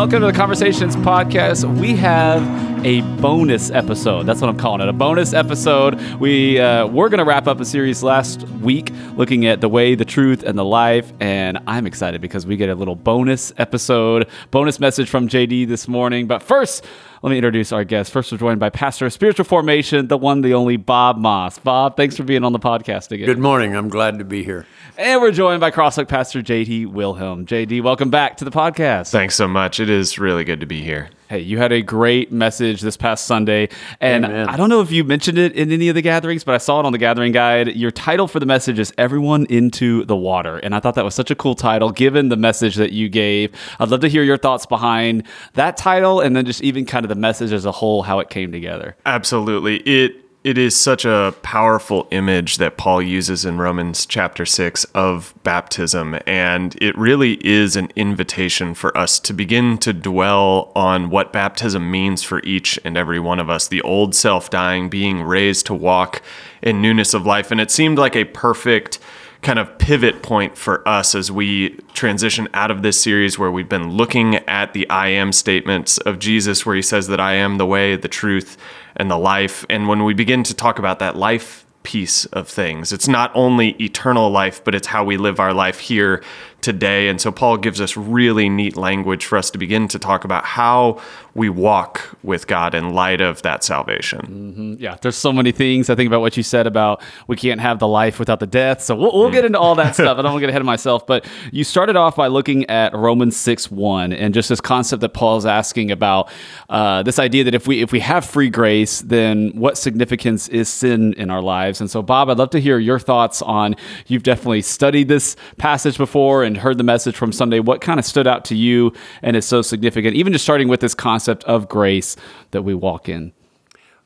welcome 0.00 0.22
to 0.22 0.28
the 0.28 0.32
Conversations 0.32 0.96
podcast. 0.96 1.78
We 1.78 1.94
have 1.96 2.42
a 2.86 3.02
bonus 3.20 3.70
episode. 3.70 4.24
That's 4.24 4.40
what 4.40 4.48
I'm 4.48 4.56
calling 4.56 4.80
it. 4.80 4.88
A 4.88 4.94
bonus 4.94 5.34
episode. 5.34 6.00
We 6.18 6.58
uh, 6.58 6.86
we're 6.86 7.10
going 7.10 7.18
to 7.18 7.24
wrap 7.26 7.46
up 7.46 7.60
a 7.60 7.66
series 7.66 8.02
last 8.02 8.44
week 8.62 8.94
looking 9.16 9.44
at 9.44 9.60
the 9.60 9.68
way, 9.68 9.94
the 9.96 10.06
truth, 10.06 10.42
and 10.42 10.58
the 10.58 10.64
life, 10.64 11.12
and 11.20 11.58
I'm 11.66 11.86
excited 11.86 12.22
because 12.22 12.46
we 12.46 12.56
get 12.56 12.70
a 12.70 12.74
little 12.74 12.96
bonus 12.96 13.52
episode, 13.58 14.26
bonus 14.50 14.80
message 14.80 15.10
from 15.10 15.28
JD 15.28 15.68
this 15.68 15.86
morning. 15.86 16.26
But 16.26 16.42
first, 16.42 16.82
let 17.22 17.30
me 17.30 17.36
introduce 17.36 17.70
our 17.70 17.84
guest. 17.84 18.12
First, 18.12 18.32
we're 18.32 18.38
joined 18.38 18.60
by 18.60 18.70
Pastor 18.70 19.04
of 19.04 19.12
Spiritual 19.12 19.44
Formation, 19.44 20.08
the 20.08 20.16
one, 20.16 20.40
the 20.40 20.54
only 20.54 20.78
Bob 20.78 21.18
Maas. 21.18 21.58
Bob, 21.58 21.96
thanks 21.96 22.16
for 22.16 22.22
being 22.22 22.44
on 22.44 22.52
the 22.52 22.58
podcast 22.58 23.12
again. 23.12 23.26
Good 23.26 23.38
morning. 23.38 23.76
I'm 23.76 23.90
glad 23.90 24.18
to 24.20 24.24
be 24.24 24.42
here. 24.42 24.66
And 24.96 25.20
we're 25.20 25.30
joined 25.30 25.60
by 25.60 25.70
Crosstalk 25.70 26.08
Pastor 26.08 26.40
JD 26.40 26.86
Wilhelm. 26.86 27.44
JD, 27.44 27.82
welcome 27.82 28.08
back 28.08 28.38
to 28.38 28.44
the 28.46 28.50
podcast. 28.50 29.10
Thanks 29.10 29.34
so 29.34 29.46
much. 29.46 29.80
It 29.80 29.90
is 29.90 30.18
really 30.18 30.44
good 30.44 30.60
to 30.60 30.66
be 30.66 30.82
here. 30.82 31.10
Hey, 31.30 31.38
you 31.38 31.58
had 31.58 31.70
a 31.70 31.80
great 31.80 32.32
message 32.32 32.80
this 32.80 32.96
past 32.96 33.24
Sunday. 33.24 33.68
And 34.00 34.24
Amen. 34.24 34.48
I 34.48 34.56
don't 34.56 34.68
know 34.68 34.80
if 34.80 34.90
you 34.90 35.04
mentioned 35.04 35.38
it 35.38 35.52
in 35.52 35.70
any 35.70 35.88
of 35.88 35.94
the 35.94 36.02
gatherings, 36.02 36.42
but 36.42 36.56
I 36.56 36.58
saw 36.58 36.80
it 36.80 36.86
on 36.86 36.90
the 36.90 36.98
gathering 36.98 37.30
guide. 37.30 37.68
Your 37.76 37.92
title 37.92 38.26
for 38.26 38.40
the 38.40 38.46
message 38.46 38.80
is 38.80 38.92
Everyone 38.98 39.46
into 39.46 40.04
the 40.06 40.16
Water. 40.16 40.58
And 40.58 40.74
I 40.74 40.80
thought 40.80 40.96
that 40.96 41.04
was 41.04 41.14
such 41.14 41.30
a 41.30 41.36
cool 41.36 41.54
title 41.54 41.92
given 41.92 42.30
the 42.30 42.36
message 42.36 42.74
that 42.74 42.90
you 42.90 43.08
gave. 43.08 43.54
I'd 43.78 43.90
love 43.90 44.00
to 44.00 44.08
hear 44.08 44.24
your 44.24 44.38
thoughts 44.38 44.66
behind 44.66 45.22
that 45.54 45.76
title 45.76 46.18
and 46.18 46.34
then 46.34 46.46
just 46.46 46.64
even 46.64 46.84
kind 46.84 47.04
of 47.04 47.08
the 47.08 47.14
message 47.14 47.52
as 47.52 47.64
a 47.64 47.70
whole, 47.70 48.02
how 48.02 48.18
it 48.18 48.28
came 48.28 48.50
together. 48.50 48.96
Absolutely. 49.06 49.76
It 49.82 50.16
it 50.42 50.56
is 50.56 50.74
such 50.74 51.04
a 51.04 51.34
powerful 51.42 52.08
image 52.10 52.56
that 52.56 52.78
Paul 52.78 53.02
uses 53.02 53.44
in 53.44 53.58
Romans 53.58 54.06
chapter 54.06 54.46
6 54.46 54.84
of 54.94 55.34
baptism 55.42 56.18
and 56.26 56.74
it 56.80 56.96
really 56.96 57.34
is 57.46 57.76
an 57.76 57.90
invitation 57.94 58.72
for 58.72 58.96
us 58.96 59.20
to 59.20 59.34
begin 59.34 59.76
to 59.78 59.92
dwell 59.92 60.72
on 60.74 61.10
what 61.10 61.30
baptism 61.30 61.90
means 61.90 62.22
for 62.22 62.42
each 62.42 62.78
and 62.84 62.96
every 62.96 63.20
one 63.20 63.38
of 63.38 63.50
us. 63.50 63.68
The 63.68 63.82
old 63.82 64.14
self 64.14 64.48
dying 64.48 64.88
being 64.88 65.22
raised 65.22 65.66
to 65.66 65.74
walk 65.74 66.22
in 66.62 66.80
newness 66.80 67.12
of 67.12 67.26
life. 67.26 67.50
And 67.50 67.60
it 67.60 67.70
seemed 67.70 67.98
like 67.98 68.16
a 68.16 68.24
perfect 68.24 68.98
kind 69.42 69.58
of 69.58 69.78
pivot 69.78 70.22
point 70.22 70.56
for 70.56 70.86
us 70.86 71.14
as 71.14 71.30
we 71.30 71.70
transition 71.94 72.48
out 72.52 72.70
of 72.70 72.82
this 72.82 73.00
series 73.00 73.38
where 73.38 73.50
we've 73.50 73.68
been 73.68 73.90
looking 73.90 74.36
at 74.36 74.72
the 74.74 74.88
I 74.90 75.08
am 75.08 75.32
statements 75.32 75.98
of 75.98 76.18
Jesus, 76.18 76.66
where 76.66 76.76
he 76.76 76.82
says 76.82 77.08
that 77.08 77.20
I 77.20 77.34
am 77.34 77.56
the 77.56 77.66
way, 77.66 77.96
the 77.96 78.08
truth, 78.08 78.58
and 78.96 79.10
the 79.10 79.18
life. 79.18 79.64
And 79.68 79.88
when 79.88 80.04
we 80.04 80.14
begin 80.14 80.42
to 80.44 80.54
talk 80.54 80.78
about 80.78 80.98
that 80.98 81.16
life 81.16 81.66
piece 81.82 82.26
of 82.26 82.48
things, 82.48 82.92
it's 82.92 83.08
not 83.08 83.30
only 83.34 83.70
eternal 83.82 84.30
life, 84.30 84.62
but 84.64 84.74
it's 84.74 84.88
how 84.88 85.04
we 85.04 85.16
live 85.16 85.40
our 85.40 85.54
life 85.54 85.78
here 85.80 86.22
today. 86.62 87.08
And 87.08 87.20
so 87.20 87.32
Paul 87.32 87.56
gives 87.56 87.80
us 87.80 87.96
really 87.96 88.48
neat 88.48 88.76
language 88.76 89.24
for 89.24 89.38
us 89.38 89.50
to 89.50 89.58
begin 89.58 89.88
to 89.88 89.98
talk 89.98 90.24
about 90.24 90.44
how 90.44 91.00
we 91.34 91.48
walk 91.48 92.16
with 92.22 92.46
God 92.46 92.74
in 92.74 92.92
light 92.92 93.20
of 93.20 93.42
that 93.42 93.62
salvation. 93.62 94.76
Yeah, 94.80 94.96
there's 95.00 95.16
so 95.16 95.32
many 95.32 95.52
things. 95.52 95.88
I 95.88 95.94
think 95.94 96.08
about 96.08 96.20
what 96.20 96.36
you 96.36 96.42
said 96.42 96.66
about 96.66 97.02
we 97.28 97.36
can't 97.36 97.60
have 97.60 97.78
the 97.78 97.86
life 97.86 98.18
without 98.18 98.40
the 98.40 98.46
death. 98.46 98.82
So 98.82 98.96
we'll, 98.96 99.12
we'll 99.12 99.30
get 99.30 99.44
into 99.44 99.58
all 99.58 99.74
that 99.76 99.94
stuff. 99.94 100.18
I 100.18 100.22
don't 100.22 100.32
want 100.32 100.36
to 100.36 100.40
get 100.40 100.50
ahead 100.50 100.62
of 100.62 100.66
myself. 100.66 101.06
But 101.06 101.26
you 101.52 101.62
started 101.64 101.96
off 101.96 102.16
by 102.16 102.26
looking 102.26 102.68
at 102.68 102.94
Romans 102.94 103.36
6 103.36 103.70
1 103.70 104.12
and 104.12 104.34
just 104.34 104.48
this 104.48 104.60
concept 104.60 105.00
that 105.02 105.10
Paul's 105.10 105.46
asking 105.46 105.90
about 105.90 106.30
uh, 106.68 107.02
this 107.02 107.18
idea 107.18 107.44
that 107.44 107.54
if 107.54 107.66
we 107.66 107.80
if 107.80 107.92
we 107.92 108.00
have 108.00 108.24
free 108.24 108.50
grace, 108.50 109.00
then 109.00 109.50
what 109.50 109.78
significance 109.78 110.48
is 110.48 110.68
sin 110.68 111.12
in 111.14 111.30
our 111.30 111.42
lives? 111.42 111.80
And 111.80 111.90
so, 111.90 112.02
Bob, 112.02 112.28
I'd 112.28 112.38
love 112.38 112.50
to 112.50 112.60
hear 112.60 112.78
your 112.78 112.98
thoughts 112.98 113.40
on 113.42 113.76
you've 114.06 114.24
definitely 114.24 114.62
studied 114.62 115.08
this 115.08 115.36
passage 115.58 115.96
before 115.96 116.42
and 116.42 116.49
heard 116.56 116.78
the 116.78 116.84
message 116.84 117.16
from 117.16 117.32
Sunday. 117.32 117.60
What 117.60 117.80
kind 117.80 117.98
of 117.98 118.04
stood 118.04 118.26
out 118.26 118.44
to 118.46 118.56
you 118.56 118.92
and 119.22 119.36
is 119.36 119.46
so 119.46 119.62
significant, 119.62 120.16
even 120.16 120.32
just 120.32 120.44
starting 120.44 120.68
with 120.68 120.80
this 120.80 120.94
concept 120.94 121.44
of 121.44 121.68
grace 121.68 122.16
that 122.50 122.62
we 122.62 122.74
walk 122.74 123.08
in? 123.08 123.32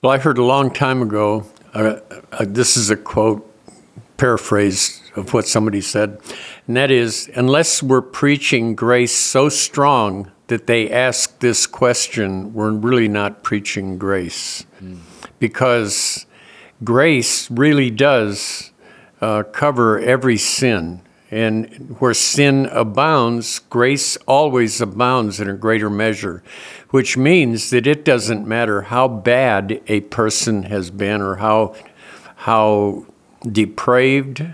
Well, 0.03 0.13
I 0.13 0.19
heard 0.19 0.39
a 0.39 0.45
long 0.45 0.73
time 0.73 1.03
ago, 1.03 1.47
uh, 1.73 2.01
uh, 2.33 2.45
this 2.47 2.77
is 2.77 2.91
a 2.91 2.97
quote, 2.97 3.51
paraphrase 4.17 5.01
of 5.17 5.33
what 5.33 5.47
somebody 5.47 5.81
said, 5.81 6.21
and 6.67 6.77
that 6.77 6.91
is 6.91 7.31
unless 7.35 7.83
we're 7.83 8.03
preaching 8.03 8.75
grace 8.75 9.15
so 9.15 9.49
strong 9.49 10.31
that 10.49 10.67
they 10.67 10.91
ask 10.91 11.39
this 11.41 11.67
question, 11.67 12.53
we're 12.53 12.71
really 12.71 13.09
not 13.09 13.43
preaching 13.43 13.97
grace. 13.99 14.67
Because 15.39 16.27
grace 16.83 17.51
really 17.51 17.91
does 17.91 18.73
uh, 19.21 19.43
cover 19.45 19.99
every 19.99 20.37
sin. 20.37 21.01
And 21.35 21.97
where 21.99 22.15
sin 22.15 22.67
abounds, 22.67 23.59
grace 23.59 24.17
always 24.19 24.81
abounds 24.81 25.41
in 25.41 25.51
a 25.51 25.55
greater 25.55 25.91
measure, 25.91 26.45
which 26.91 27.17
means 27.17 27.71
that 27.71 27.89
it 27.89 28.05
doesn't 28.05 28.47
matter 28.47 28.83
how 28.83 29.09
bad 29.09 29.83
a 29.89 30.03
person 30.03 30.63
has 30.63 30.93
been 30.93 31.21
or 31.21 31.35
how, 31.35 31.75
how 32.37 33.07
depraved 33.51 34.47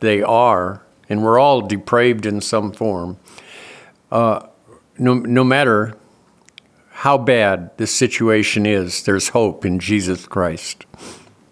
they 0.00 0.22
are, 0.22 0.82
and 1.08 1.24
we're 1.24 1.38
all 1.38 1.62
depraved 1.62 2.26
in 2.26 2.42
some 2.42 2.70
form, 2.70 3.16
uh, 4.12 4.46
no, 4.98 5.14
no 5.14 5.42
matter 5.42 5.96
how 6.90 7.16
bad 7.16 7.70
the 7.78 7.86
situation 7.86 8.66
is, 8.66 9.04
there's 9.04 9.30
hope 9.30 9.64
in 9.64 9.78
Jesus 9.78 10.26
Christ. 10.26 10.84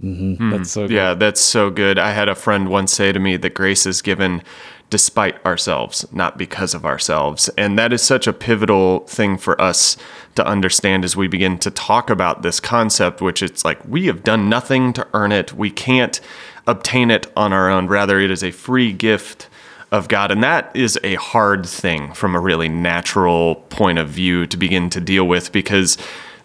Mm-hmm. 0.04 0.50
That's 0.50 0.70
so 0.70 0.82
good. 0.82 0.94
Yeah, 0.94 1.14
that's 1.14 1.40
so 1.40 1.70
good. 1.70 1.98
I 1.98 2.12
had 2.12 2.28
a 2.28 2.34
friend 2.34 2.68
once 2.68 2.92
say 2.92 3.10
to 3.12 3.18
me 3.18 3.36
that 3.38 3.54
grace 3.54 3.86
is 3.86 4.02
given 4.02 4.42
despite 4.90 5.44
ourselves, 5.44 6.06
not 6.12 6.36
because 6.36 6.74
of 6.74 6.84
ourselves. 6.84 7.48
And 7.56 7.78
that 7.78 7.92
is 7.92 8.02
such 8.02 8.26
a 8.26 8.32
pivotal 8.32 9.00
thing 9.00 9.38
for 9.38 9.60
us 9.60 9.96
to 10.34 10.46
understand 10.46 11.04
as 11.04 11.16
we 11.16 11.26
begin 11.26 11.58
to 11.58 11.70
talk 11.70 12.10
about 12.10 12.42
this 12.42 12.60
concept, 12.60 13.20
which 13.20 13.42
it's 13.42 13.64
like 13.64 13.84
we 13.88 14.06
have 14.06 14.22
done 14.22 14.48
nothing 14.48 14.92
to 14.92 15.06
earn 15.14 15.32
it. 15.32 15.52
We 15.54 15.70
can't 15.70 16.20
obtain 16.66 17.10
it 17.10 17.26
on 17.36 17.52
our 17.52 17.70
own. 17.70 17.86
Rather, 17.86 18.20
it 18.20 18.30
is 18.30 18.44
a 18.44 18.50
free 18.50 18.92
gift 18.92 19.48
of 19.90 20.08
God. 20.08 20.30
And 20.30 20.42
that 20.42 20.70
is 20.74 20.98
a 21.02 21.14
hard 21.14 21.66
thing 21.66 22.12
from 22.12 22.34
a 22.34 22.40
really 22.40 22.68
natural 22.68 23.56
point 23.70 23.98
of 23.98 24.08
view 24.10 24.46
to 24.46 24.56
begin 24.56 24.90
to 24.90 25.00
deal 25.00 25.26
with 25.26 25.50
because 25.50 25.96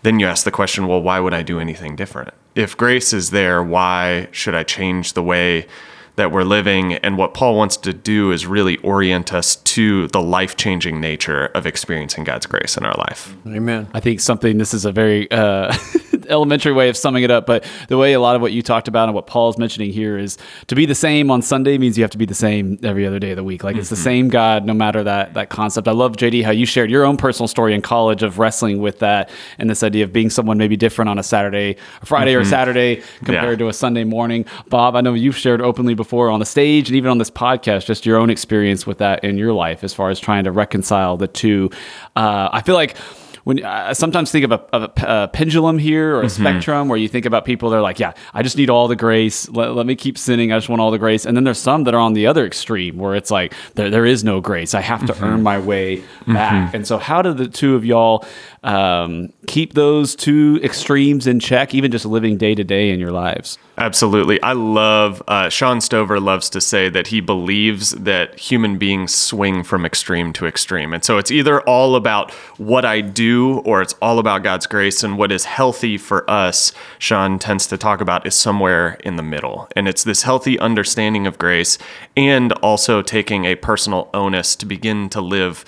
then 0.03 0.19
you 0.19 0.27
ask 0.27 0.45
the 0.45 0.51
question, 0.51 0.87
well, 0.87 1.01
why 1.01 1.19
would 1.19 1.33
I 1.33 1.41
do 1.41 1.59
anything 1.59 1.95
different? 1.95 2.33
If 2.55 2.75
grace 2.75 3.13
is 3.13 3.29
there, 3.29 3.63
why 3.63 4.27
should 4.31 4.55
I 4.55 4.63
change 4.63 5.13
the 5.13 5.23
way 5.23 5.67
that 6.15 6.31
we're 6.31 6.43
living? 6.43 6.95
And 6.95 7.17
what 7.17 7.33
Paul 7.33 7.55
wants 7.55 7.77
to 7.77 7.93
do 7.93 8.31
is 8.31 8.45
really 8.45 8.77
orient 8.77 9.33
us 9.33 9.55
to 9.55 10.07
the 10.07 10.21
life 10.21 10.57
changing 10.57 10.99
nature 10.99 11.47
of 11.47 11.65
experiencing 11.65 12.23
God's 12.23 12.45
grace 12.45 12.75
in 12.77 12.85
our 12.85 12.95
life. 12.95 13.35
Amen. 13.47 13.87
I 13.93 13.99
think 13.99 14.19
something, 14.19 14.57
this 14.57 14.73
is 14.73 14.85
a 14.85 14.91
very 14.91 15.29
uh, 15.31 15.73
elementary 16.29 16.71
way 16.71 16.89
of 16.89 16.97
summing 16.97 17.23
it 17.23 17.31
up, 17.31 17.45
but 17.45 17.63
the 17.87 17.97
way 17.97 18.13
a 18.13 18.19
lot 18.19 18.35
of 18.35 18.41
what 18.41 18.51
you 18.51 18.61
talked 18.61 18.87
about 18.87 19.09
and 19.09 19.15
what 19.15 19.27
Paul's 19.27 19.57
mentioning 19.57 19.91
here 19.91 20.17
is 20.17 20.37
to 20.67 20.75
be 20.75 20.85
the 20.85 20.95
same 20.95 21.31
on 21.31 21.41
Sunday 21.41 21.77
means 21.77 21.97
you 21.97 22.03
have 22.03 22.11
to 22.11 22.17
be 22.17 22.25
the 22.25 22.35
same 22.35 22.79
every 22.83 23.05
other 23.05 23.19
day 23.19 23.31
of 23.31 23.37
the 23.37 23.43
week. 23.43 23.63
Like 23.63 23.75
it's 23.75 23.89
the 23.89 23.95
same 23.95 24.29
God, 24.29 24.65
no 24.65 24.73
matter 24.73 25.03
that 25.03 25.33
that 25.33 25.49
concept. 25.49 25.87
I 25.87 25.91
love 25.91 26.13
JD 26.13 26.43
how 26.43 26.51
you 26.51 26.65
shared 26.65 26.89
your 26.89 27.05
own 27.05 27.17
personal 27.17 27.47
story 27.47 27.73
in 27.73 27.81
college 27.81 28.23
of 28.23 28.39
wrestling 28.39 28.79
with 28.79 28.99
that 28.99 29.29
and 29.57 29.69
this 29.69 29.83
idea 29.83 30.03
of 30.03 30.13
being 30.13 30.29
someone 30.29 30.57
maybe 30.57 30.77
different 30.77 31.09
on 31.09 31.19
a 31.19 31.23
Saturday, 31.23 31.75
a 32.01 32.05
Friday 32.05 32.35
or 32.35 32.45
Saturday 32.45 33.01
compared 33.23 33.59
to 33.59 33.67
a 33.67 33.73
Sunday 33.73 34.03
morning. 34.03 34.45
Bob, 34.69 34.95
I 34.95 35.01
know 35.01 35.13
you've 35.13 35.37
shared 35.37 35.61
openly 35.61 35.93
before 35.93 36.29
on 36.29 36.39
the 36.39 36.45
stage 36.45 36.89
and 36.89 36.95
even 36.95 37.09
on 37.09 37.17
this 37.17 37.29
podcast, 37.29 37.85
just 37.85 38.05
your 38.05 38.17
own 38.17 38.29
experience 38.29 38.85
with 38.85 38.99
that 38.99 39.23
in 39.23 39.37
your 39.37 39.53
life 39.53 39.83
as 39.83 39.93
far 39.93 40.09
as 40.09 40.19
trying 40.19 40.43
to 40.43 40.51
reconcile 40.51 41.17
the 41.17 41.27
two. 41.27 41.69
Uh, 42.15 42.49
I 42.51 42.61
feel 42.61 42.75
like 42.75 42.95
when 43.43 43.63
I 43.63 43.93
sometimes 43.93 44.31
think 44.31 44.45
of 44.45 44.51
a, 44.51 44.61
of 44.73 44.83
a 44.83 44.89
a 45.09 45.27
pendulum 45.27 45.79
here 45.79 46.15
or 46.15 46.21
a 46.21 46.25
mm-hmm. 46.25 46.43
spectrum 46.43 46.87
where 46.87 46.97
you 46.97 47.07
think 47.07 47.25
about 47.25 47.45
people 47.45 47.69
they're 47.69 47.81
like 47.81 47.99
yeah 47.99 48.13
i 48.33 48.43
just 48.43 48.57
need 48.57 48.69
all 48.69 48.87
the 48.87 48.95
grace. 48.95 49.49
Let, 49.49 49.73
let 49.73 49.85
me 49.85 49.95
keep 49.95 50.17
sinning. 50.17 50.51
I 50.51 50.57
just 50.57 50.69
want 50.69 50.81
all 50.81 50.91
the 50.91 50.99
grace. 50.99 51.25
And 51.25 51.35
then 51.35 51.43
there's 51.43 51.57
some 51.57 51.85
that 51.85 51.95
are 51.95 51.99
on 51.99 52.13
the 52.13 52.27
other 52.27 52.45
extreme 52.45 52.97
where 52.97 53.15
it's 53.15 53.31
like 53.31 53.53
there, 53.75 53.89
there 53.89 54.05
is 54.05 54.23
no 54.23 54.41
grace. 54.41 54.75
I 54.75 54.81
have 54.81 55.05
to 55.07 55.13
mm-hmm. 55.13 55.23
earn 55.23 55.43
my 55.43 55.57
way 55.59 55.97
mm-hmm. 55.97 56.33
back. 56.33 56.73
And 56.73 56.85
so 56.85 56.97
how 56.97 57.21
do 57.21 57.33
the 57.33 57.47
two 57.47 57.75
of 57.75 57.83
y'all 57.85 58.25
um, 58.63 59.31
keep 59.47 59.73
those 59.73 60.15
two 60.15 60.59
extremes 60.63 61.27
in 61.27 61.39
check 61.39 61.73
even 61.73 61.91
just 61.91 62.05
living 62.05 62.37
day 62.37 62.55
to 62.55 62.63
day 62.63 62.91
in 62.91 62.99
your 62.99 63.11
lives 63.11 63.57
Absolutely. 63.79 64.41
I 64.43 64.51
love, 64.51 65.23
uh, 65.29 65.47
Sean 65.47 65.79
Stover 65.79 66.19
loves 66.19 66.49
to 66.49 66.59
say 66.59 66.89
that 66.89 67.07
he 67.07 67.21
believes 67.21 67.91
that 67.91 68.37
human 68.37 68.77
beings 68.77 69.15
swing 69.15 69.63
from 69.63 69.85
extreme 69.85 70.33
to 70.33 70.45
extreme. 70.45 70.93
And 70.93 71.05
so 71.05 71.17
it's 71.17 71.31
either 71.31 71.61
all 71.61 71.95
about 71.95 72.31
what 72.57 72.83
I 72.83 72.99
do 72.99 73.59
or 73.59 73.81
it's 73.81 73.95
all 74.01 74.19
about 74.19 74.43
God's 74.43 74.67
grace. 74.67 75.01
And 75.01 75.17
what 75.17 75.31
is 75.31 75.45
healthy 75.45 75.97
for 75.97 76.29
us, 76.29 76.73
Sean 76.97 77.39
tends 77.39 77.67
to 77.67 77.77
talk 77.77 78.01
about, 78.01 78.27
is 78.27 78.35
somewhere 78.35 78.97
in 79.05 79.15
the 79.15 79.23
middle. 79.23 79.69
And 79.77 79.87
it's 79.87 80.03
this 80.03 80.23
healthy 80.23 80.59
understanding 80.59 81.25
of 81.25 81.37
grace 81.37 81.77
and 82.17 82.51
also 82.53 83.01
taking 83.01 83.45
a 83.45 83.55
personal 83.55 84.09
onus 84.13 84.57
to 84.57 84.65
begin 84.65 85.07
to 85.11 85.21
live 85.21 85.63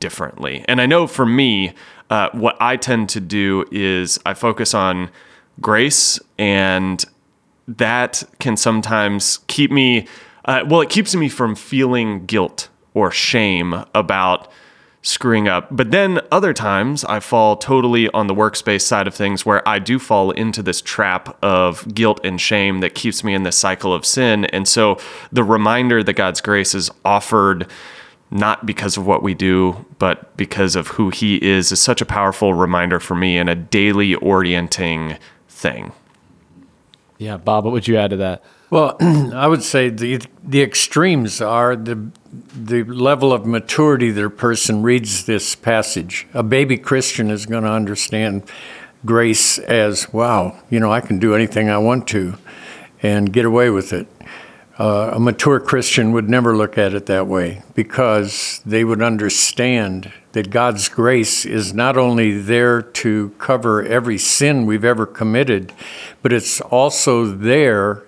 differently. 0.00 0.64
And 0.66 0.80
I 0.80 0.86
know 0.86 1.06
for 1.06 1.24
me, 1.24 1.74
uh, 2.10 2.30
what 2.32 2.56
I 2.60 2.76
tend 2.76 3.08
to 3.10 3.20
do 3.20 3.64
is 3.70 4.18
I 4.26 4.34
focus 4.34 4.74
on 4.74 5.10
grace 5.60 6.18
and 6.38 7.04
that 7.68 8.22
can 8.40 8.56
sometimes 8.56 9.38
keep 9.46 9.70
me 9.70 10.06
uh, 10.44 10.64
well 10.66 10.80
it 10.80 10.90
keeps 10.90 11.14
me 11.14 11.28
from 11.28 11.54
feeling 11.54 12.26
guilt 12.26 12.68
or 12.94 13.10
shame 13.10 13.84
about 13.94 14.50
screwing 15.02 15.48
up. 15.48 15.68
But 15.70 15.90
then 15.90 16.20
other 16.30 16.52
times 16.52 17.04
I 17.04 17.18
fall 17.20 17.56
totally 17.56 18.08
on 18.10 18.28
the 18.28 18.34
works-based 18.34 18.86
side 18.86 19.08
of 19.08 19.14
things 19.14 19.44
where 19.44 19.66
I 19.68 19.80
do 19.80 19.98
fall 19.98 20.30
into 20.30 20.62
this 20.62 20.80
trap 20.80 21.36
of 21.42 21.92
guilt 21.92 22.20
and 22.22 22.40
shame 22.40 22.78
that 22.80 22.94
keeps 22.94 23.24
me 23.24 23.34
in 23.34 23.42
this 23.42 23.58
cycle 23.58 23.92
of 23.92 24.06
sin. 24.06 24.44
And 24.46 24.66
so 24.66 24.98
the 25.32 25.42
reminder 25.42 26.04
that 26.04 26.12
God's 26.12 26.40
grace 26.40 26.74
is 26.74 26.88
offered 27.04 27.66
not 28.32 28.64
because 28.64 28.96
of 28.96 29.06
what 29.06 29.22
we 29.22 29.34
do, 29.34 29.84
but 29.98 30.36
because 30.36 30.74
of 30.74 30.88
who 30.88 31.10
He 31.10 31.36
is, 31.36 31.70
is 31.70 31.80
such 31.80 32.00
a 32.00 32.06
powerful 32.06 32.54
reminder 32.54 32.98
for 32.98 33.14
me 33.14 33.36
and 33.36 33.48
a 33.48 33.54
daily 33.54 34.14
orienting 34.16 35.18
thing. 35.48 35.92
Yeah, 37.18 37.36
Bob, 37.36 37.64
what 37.64 37.72
would 37.72 37.86
you 37.86 37.96
add 37.96 38.10
to 38.10 38.16
that? 38.16 38.42
Well, 38.70 38.96
I 39.00 39.46
would 39.46 39.62
say 39.62 39.90
the 39.90 40.20
the 40.42 40.62
extremes 40.62 41.40
are 41.42 41.76
the 41.76 42.10
the 42.54 42.84
level 42.84 43.32
of 43.32 43.44
maturity 43.44 44.10
that 44.10 44.24
a 44.24 44.30
person 44.30 44.82
reads 44.82 45.26
this 45.26 45.54
passage. 45.54 46.26
A 46.32 46.42
baby 46.42 46.78
Christian 46.78 47.30
is 47.30 47.44
going 47.44 47.64
to 47.64 47.70
understand 47.70 48.44
grace 49.04 49.58
as, 49.58 50.12
wow, 50.12 50.56
you 50.70 50.80
know, 50.80 50.90
I 50.90 51.00
can 51.00 51.18
do 51.18 51.34
anything 51.34 51.68
I 51.68 51.78
want 51.78 52.08
to 52.08 52.38
and 53.02 53.32
get 53.32 53.44
away 53.44 53.68
with 53.68 53.92
it. 53.92 54.06
Uh, 54.78 55.10
a 55.12 55.20
mature 55.20 55.60
Christian 55.60 56.12
would 56.12 56.30
never 56.30 56.56
look 56.56 56.78
at 56.78 56.94
it 56.94 57.04
that 57.04 57.26
way 57.26 57.62
because 57.74 58.62
they 58.64 58.84
would 58.84 59.02
understand 59.02 60.10
that 60.32 60.48
God's 60.48 60.88
grace 60.88 61.44
is 61.44 61.74
not 61.74 61.98
only 61.98 62.40
there 62.40 62.80
to 62.80 63.34
cover 63.38 63.82
every 63.82 64.16
sin 64.16 64.64
we've 64.64 64.84
ever 64.84 65.04
committed, 65.04 65.74
but 66.22 66.32
it's 66.32 66.62
also 66.62 67.26
there 67.26 68.04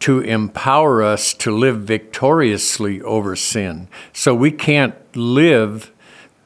to 0.00 0.20
empower 0.20 1.02
us 1.02 1.32
to 1.32 1.50
live 1.50 1.80
victoriously 1.80 3.00
over 3.02 3.34
sin. 3.34 3.88
So 4.12 4.34
we 4.34 4.50
can't 4.50 4.94
live 5.16 5.92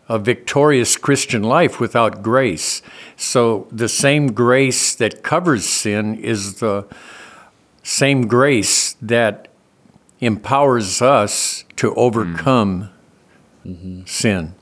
a 0.08 0.18
victorious 0.18 0.96
Christian 0.96 1.42
life 1.42 1.80
without 1.80 2.22
grace. 2.22 2.82
So 3.16 3.66
the 3.72 3.88
same 3.88 4.28
grace 4.32 4.94
that 4.94 5.24
covers 5.24 5.68
sin 5.68 6.14
is 6.16 6.60
the 6.60 6.86
same 7.82 8.28
grace 8.28 8.92
that 9.02 9.48
empowers 10.20 11.02
us 11.02 11.64
to 11.76 11.94
overcome 11.94 12.90
mm-hmm. 13.64 14.04
sin. 14.06 14.54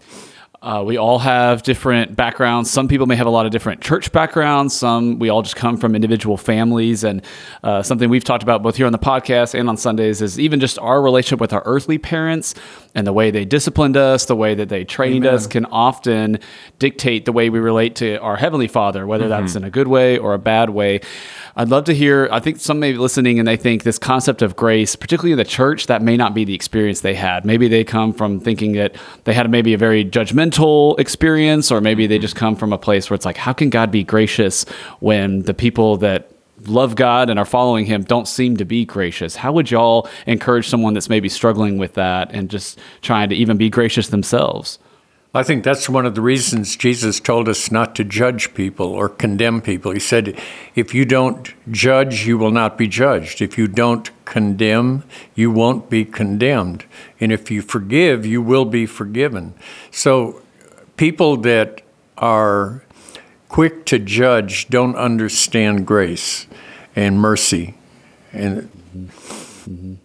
Uh, 0.65 0.83
we 0.83 0.97
all 0.97 1.19
have 1.19 1.63
different 1.63 2.17
backgrounds. 2.17 2.71
Some 2.71 2.89
people 2.89 3.07
may 3.07 3.17
have 3.17 3.27
a 3.27 3.31
lot 3.31 3.45
of 3.45 3.53
different 3.53 3.83
church 3.83 4.11
backgrounds. 4.13 4.75
Some 4.75 5.19
we 5.19 5.29
all 5.29 5.43
just 5.43 5.57
come 5.57 5.77
from 5.77 5.95
individual 5.95 6.39
families. 6.39 7.05
And 7.05 7.21
uh, 7.63 7.83
something 7.83 8.09
we've 8.09 8.25
talked 8.25 8.43
about 8.43 8.63
both 8.63 8.77
here 8.77 8.87
on 8.87 8.93
the 8.93 8.99
podcast 8.99 9.53
and 9.53 9.69
on 9.69 9.77
Sundays 9.77 10.23
is 10.23 10.41
even 10.41 10.61
just 10.61 10.79
our 10.79 11.03
relationship 11.03 11.39
with 11.39 11.53
our 11.53 11.63
earthly 11.67 11.99
parents 11.99 12.55
and 12.95 13.07
the 13.07 13.13
way 13.13 13.31
they 13.31 13.45
disciplined 13.45 13.99
us, 13.99 14.25
the 14.25 14.37
way 14.37 14.55
that 14.55 14.71
they 14.71 14.85
trained 14.85 15.27
Amen. 15.27 15.35
us 15.35 15.47
can 15.47 15.67
often 15.67 16.39
dictate 16.79 17.27
the 17.27 17.33
way 17.33 17.51
we 17.51 17.59
relate 17.59 17.97
to 17.97 18.17
our 18.21 18.37
Heavenly 18.37 18.69
Father, 18.69 19.07
whether 19.07 19.25
mm-hmm. 19.25 19.45
that's 19.45 19.57
in 19.57 19.65
a 19.65 19.71
good 19.71 19.89
way 19.89 20.17
or 20.17 20.33
a 20.33 20.39
bad 20.39 20.71
way. 20.71 21.01
I'd 21.57 21.69
love 21.69 21.85
to 21.85 21.95
hear. 21.95 22.27
I 22.33 22.41
think 22.41 22.59
some 22.59 22.81
may 22.81 22.93
be 22.93 22.99
listening 22.99 23.39
and 23.39 23.47
they 23.47 23.59
think 23.59 23.83
this 23.83 23.99
concept 23.99 24.41
of 24.41 24.57
grace, 24.57 24.97
particularly 24.97 25.33
in 25.33 25.39
the 25.39 25.45
church, 25.45 25.89
that 25.89 26.01
may 26.01 26.17
not 26.17 26.33
be 26.33 26.45
the 26.45 26.55
experience 26.55 27.03
they 27.03 27.15
had. 27.15 27.45
Maybe 27.45 27.69
they 27.69 27.85
come 27.85 28.15
from 28.15 28.41
thinking 28.41 28.73
that 28.73 28.97
they 29.25 29.35
had 29.35 29.51
maybe 29.51 29.75
a 29.75 29.79
very 29.79 30.07
judgmental 30.07 30.54
experience, 30.99 31.71
or 31.71 31.81
maybe 31.81 32.07
they 32.07 32.19
just 32.19 32.37
come 32.37 32.57
from 32.57 32.73
a 32.73 32.79
place 32.79 33.11
where 33.11 33.15
it's 33.15 33.27
like, 33.27 33.37
how 33.37 33.53
can 33.53 33.71
God 33.71 33.91
be 33.91 34.05
gracious 34.05 34.65
when 35.01 35.43
the 35.43 35.55
people 35.55 35.97
that 35.99 36.31
love 36.69 36.97
God 36.97 37.31
and 37.31 37.39
are 37.39 37.45
following 37.45 37.87
Him 37.87 38.03
don't 38.05 38.29
seem 38.29 38.57
to 38.57 38.65
be 38.65 38.85
gracious. 38.85 39.37
How 39.37 39.53
would 39.53 39.71
y'all 39.71 40.09
encourage 40.27 40.69
someone 40.69 40.95
that's 40.95 41.09
maybe 41.09 41.29
struggling 41.29 41.79
with 41.79 41.95
that 41.95 42.33
and 42.33 42.49
just 42.49 42.79
trying 43.03 43.29
to 43.31 43.35
even 43.35 43.57
be 43.57 43.71
gracious 43.71 44.09
themselves? 44.09 44.79
I 45.37 45.43
think 45.43 45.65
that's 45.65 45.89
one 45.89 46.07
of 46.07 46.15
the 46.15 46.21
reasons 46.21 46.77
Jesus 46.77 47.19
told 47.19 47.49
us 47.49 47.73
not 47.73 47.97
to 47.97 48.05
judge 48.05 48.55
people 48.55 48.87
or 48.87 49.09
condemn 49.09 49.61
people. 49.63 49.91
He 49.91 49.99
said, 49.99 50.41
if 50.77 50.95
you 50.95 51.05
don't 51.05 51.53
judge, 51.73 52.25
you 52.25 52.39
will 52.39 52.53
not 52.53 52.79
be 52.79 52.87
judged. 52.87 53.43
If 53.43 53.59
you 53.59 53.67
don't 53.67 54.09
condemn, 54.27 55.03
you 55.35 55.51
won't 55.51 55.91
be 55.91 56.05
condemned. 56.05 56.85
And 57.19 57.33
if 57.33 57.51
you 57.51 57.63
forgive, 57.63 58.25
you 58.25 58.41
will 58.41 58.65
be 58.65 58.87
forgiven. 58.87 59.55
So 59.91 60.41
people 60.97 61.37
that 61.39 61.83
are 62.19 62.83
quick 63.49 63.85
to 63.87 63.99
judge 63.99 64.69
don't 64.69 64.97
understand 64.97 65.87
grace 65.87 66.47
and 66.97 67.21
mercy. 67.21 67.75
And 68.33 68.71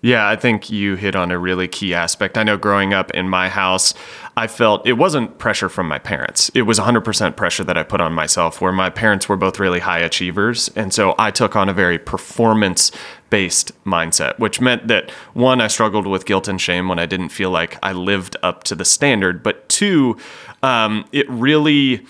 yeah, 0.01 0.29
I 0.29 0.35
think 0.35 0.69
you 0.69 0.95
hit 0.95 1.15
on 1.15 1.31
a 1.31 1.37
really 1.37 1.67
key 1.67 1.93
aspect. 1.93 2.37
I 2.37 2.43
know 2.43 2.57
growing 2.57 2.93
up 2.93 3.11
in 3.11 3.27
my 3.27 3.49
house, 3.49 3.93
I 4.37 4.47
felt 4.47 4.87
it 4.87 4.93
wasn't 4.93 5.37
pressure 5.37 5.67
from 5.67 5.87
my 5.87 5.99
parents. 5.99 6.49
It 6.53 6.61
was 6.61 6.79
100% 6.79 7.35
pressure 7.35 7.63
that 7.65 7.77
I 7.77 7.83
put 7.83 7.99
on 7.99 8.13
myself, 8.13 8.61
where 8.61 8.71
my 8.71 8.89
parents 8.89 9.27
were 9.27 9.35
both 9.35 9.59
really 9.59 9.79
high 9.79 9.99
achievers. 9.99 10.69
And 10.75 10.93
so 10.93 11.13
I 11.19 11.31
took 11.31 11.55
on 11.55 11.67
a 11.67 11.73
very 11.73 11.99
performance 11.99 12.91
based 13.29 13.71
mindset, 13.83 14.37
which 14.39 14.61
meant 14.61 14.87
that 14.87 15.11
one, 15.33 15.61
I 15.61 15.67
struggled 15.67 16.07
with 16.07 16.25
guilt 16.25 16.47
and 16.47 16.59
shame 16.59 16.87
when 16.87 16.99
I 16.99 17.05
didn't 17.05 17.29
feel 17.29 17.51
like 17.51 17.77
I 17.83 17.91
lived 17.91 18.35
up 18.41 18.63
to 18.65 18.75
the 18.75 18.85
standard. 18.85 19.43
But 19.43 19.67
two, 19.69 20.17
um, 20.63 21.05
it 21.11 21.29
really 21.29 22.05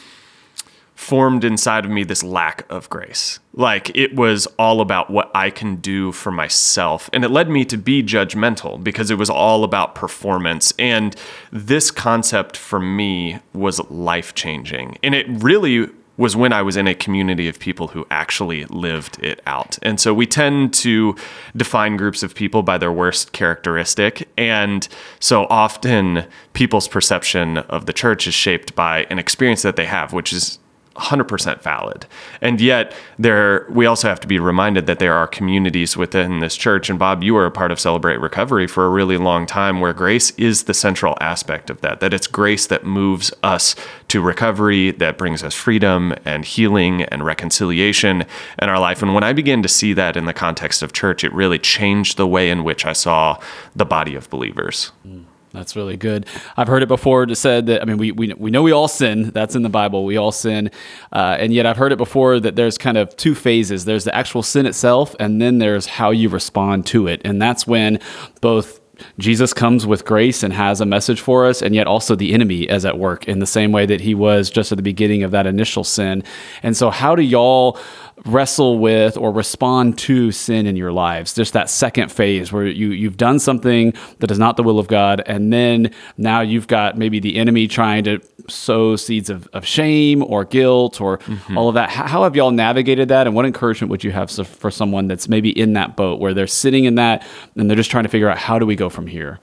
formed 0.99 1.45
inside 1.45 1.85
of 1.85 1.91
me 1.91 2.03
this 2.03 2.23
lack 2.23 2.65
of 2.69 2.89
grace. 2.89 3.39
Like 3.53 3.89
it 3.95 4.15
was 4.15 4.47
all 4.59 4.81
about 4.81 5.09
what 5.09 5.31
I 5.33 5.49
can 5.49 5.77
do 5.77 6.11
for 6.11 6.29
myself. 6.29 7.09
And 7.13 7.23
it 7.23 7.29
led 7.29 7.49
me 7.49 7.63
to 7.65 7.77
be 7.77 8.03
judgmental 8.03 8.83
because 8.83 9.09
it 9.09 9.17
was 9.17 9.29
all 9.29 9.63
about 9.63 9.95
performance. 9.95 10.73
And 10.77 11.15
this 11.53 11.89
concept 11.89 12.57
for 12.57 12.81
me 12.81 13.39
was 13.53 13.79
life 13.89 14.35
changing. 14.35 14.97
And 15.01 15.15
it 15.15 15.25
really 15.29 15.89
was 16.19 16.35
when 16.35 16.51
I 16.51 16.61
was 16.61 16.75
in 16.75 16.85
a 16.85 16.93
community 16.93 17.47
of 17.47 17.59
people 17.59 17.87
who 17.87 18.05
actually 18.11 18.65
lived 18.65 19.23
it 19.23 19.41
out. 19.47 19.79
And 19.81 20.01
so 20.01 20.13
we 20.13 20.27
tend 20.27 20.73
to 20.73 21.15
define 21.55 21.95
groups 21.95 22.23
of 22.23 22.35
people 22.35 22.61
by 22.61 22.77
their 22.77 22.91
worst 22.91 23.31
characteristic. 23.31 24.27
And 24.37 24.85
so 25.21 25.45
often 25.45 26.25
people's 26.51 26.89
perception 26.89 27.59
of 27.59 27.85
the 27.85 27.93
church 27.93 28.27
is 28.27 28.33
shaped 28.33 28.75
by 28.75 29.07
an 29.09 29.17
experience 29.17 29.61
that 29.61 29.77
they 29.77 29.85
have, 29.85 30.11
which 30.11 30.33
is 30.33 30.59
100% 30.99 31.61
valid. 31.61 32.05
And 32.41 32.59
yet, 32.59 32.93
there 33.17 33.65
we 33.69 33.85
also 33.85 34.07
have 34.07 34.19
to 34.19 34.27
be 34.27 34.39
reminded 34.39 34.85
that 34.87 34.99
there 34.99 35.13
are 35.13 35.27
communities 35.27 35.95
within 35.95 36.39
this 36.39 36.55
church. 36.55 36.89
And 36.89 36.99
Bob, 36.99 37.23
you 37.23 37.33
were 37.33 37.45
a 37.45 37.51
part 37.51 37.71
of 37.71 37.79
Celebrate 37.79 38.17
Recovery 38.17 38.67
for 38.67 38.85
a 38.85 38.89
really 38.89 39.17
long 39.17 39.45
time, 39.45 39.79
where 39.79 39.93
grace 39.93 40.31
is 40.31 40.63
the 40.63 40.73
central 40.73 41.17
aspect 41.21 41.69
of 41.69 41.81
that. 41.81 41.99
That 41.99 42.13
it's 42.13 42.27
grace 42.27 42.67
that 42.67 42.85
moves 42.85 43.33
us 43.43 43.75
to 44.09 44.21
recovery, 44.21 44.91
that 44.91 45.17
brings 45.17 45.43
us 45.43 45.53
freedom 45.53 46.13
and 46.25 46.43
healing 46.45 47.03
and 47.03 47.23
reconciliation 47.23 48.25
in 48.61 48.69
our 48.69 48.79
life. 48.79 49.01
And 49.01 49.13
when 49.13 49.23
I 49.23 49.33
began 49.33 49.61
to 49.63 49.69
see 49.69 49.93
that 49.93 50.17
in 50.17 50.25
the 50.25 50.33
context 50.33 50.81
of 50.81 50.93
church, 50.93 51.23
it 51.23 51.33
really 51.33 51.59
changed 51.59 52.17
the 52.17 52.27
way 52.27 52.49
in 52.49 52.63
which 52.63 52.85
I 52.85 52.93
saw 52.93 53.39
the 53.75 53.85
body 53.85 54.15
of 54.15 54.29
believers. 54.29 54.91
Mm. 55.07 55.25
That's 55.51 55.75
really 55.75 55.97
good. 55.97 56.27
I've 56.57 56.67
heard 56.67 56.83
it 56.83 56.87
before 56.87 57.25
to 57.25 57.35
said 57.35 57.65
that, 57.67 57.81
I 57.81 57.85
mean, 57.85 57.97
we, 57.97 58.11
we, 58.11 58.33
we 58.33 58.51
know 58.51 58.61
we 58.61 58.71
all 58.71 58.87
sin. 58.87 59.31
That's 59.31 59.55
in 59.55 59.63
the 59.63 59.69
Bible. 59.69 60.05
We 60.05 60.15
all 60.15 60.31
sin. 60.31 60.69
Uh, 61.11 61.37
and 61.39 61.51
yet 61.51 61.65
I've 61.65 61.77
heard 61.77 61.91
it 61.91 61.97
before 61.97 62.39
that 62.39 62.55
there's 62.55 62.77
kind 62.77 62.97
of 62.97 63.15
two 63.17 63.33
phases 63.33 63.85
there's 63.85 64.03
the 64.03 64.15
actual 64.15 64.43
sin 64.43 64.65
itself, 64.65 65.15
and 65.19 65.41
then 65.41 65.57
there's 65.57 65.87
how 65.87 66.11
you 66.11 66.29
respond 66.29 66.85
to 66.87 67.07
it. 67.07 67.21
And 67.25 67.41
that's 67.41 67.65
when 67.65 67.99
both 68.41 68.79
Jesus 69.17 69.53
comes 69.53 69.85
with 69.87 70.05
grace 70.05 70.43
and 70.43 70.53
has 70.53 70.81
a 70.81 70.85
message 70.85 71.21
for 71.21 71.45
us, 71.45 71.61
and 71.61 71.73
yet 71.73 71.87
also 71.87 72.15
the 72.15 72.33
enemy 72.33 72.63
is 72.63 72.85
at 72.85 72.97
work 72.97 73.27
in 73.27 73.39
the 73.39 73.47
same 73.47 73.71
way 73.71 73.85
that 73.85 74.01
he 74.01 74.13
was 74.13 74.49
just 74.49 74.71
at 74.71 74.77
the 74.77 74.83
beginning 74.83 75.23
of 75.23 75.31
that 75.31 75.47
initial 75.47 75.83
sin. 75.83 76.23
And 76.63 76.75
so, 76.75 76.89
how 76.89 77.15
do 77.15 77.21
y'all 77.21 77.79
wrestle 78.25 78.79
with 78.79 79.17
or 79.17 79.31
respond 79.31 79.97
to 79.99 80.31
sin 80.31 80.65
in 80.65 80.75
your 80.75 80.91
lives? 80.91 81.33
Just 81.33 81.53
that 81.53 81.69
second 81.69 82.11
phase 82.11 82.51
where 82.51 82.65
you 82.65 82.89
you've 82.89 83.17
done 83.17 83.39
something 83.39 83.93
that 84.19 84.31
is 84.31 84.39
not 84.39 84.57
the 84.57 84.63
will 84.63 84.79
of 84.79 84.87
God, 84.87 85.21
and 85.25 85.51
then 85.51 85.91
now 86.17 86.41
you've 86.41 86.67
got 86.67 86.97
maybe 86.97 87.19
the 87.19 87.37
enemy 87.37 87.67
trying 87.67 88.03
to 88.05 88.19
sow 88.47 88.95
seeds 88.95 89.29
of, 89.29 89.47
of 89.53 89.65
shame 89.65 90.23
or 90.23 90.43
guilt 90.43 90.99
or 90.99 91.19
mm-hmm. 91.19 91.57
all 91.57 91.69
of 91.69 91.75
that. 91.75 91.89
How 91.89 92.23
have 92.23 92.35
y'all 92.35 92.51
navigated 92.51 93.09
that, 93.09 93.27
and 93.27 93.35
what 93.35 93.45
encouragement 93.45 93.91
would 93.91 94.03
you 94.03 94.11
have 94.11 94.31
for 94.31 94.71
someone 94.71 95.07
that's 95.07 95.27
maybe 95.29 95.49
in 95.49 95.73
that 95.73 95.95
boat 95.95 96.19
where 96.19 96.33
they're 96.33 96.47
sitting 96.47 96.85
in 96.85 96.95
that 96.95 97.25
and 97.55 97.69
they're 97.69 97.77
just 97.77 97.91
trying 97.91 98.03
to 98.03 98.09
figure 98.09 98.29
out 98.29 98.37
how 98.37 98.59
do 98.59 98.65
we 98.65 98.75
go 98.75 98.89
from 98.89 99.07
here? 99.07 99.39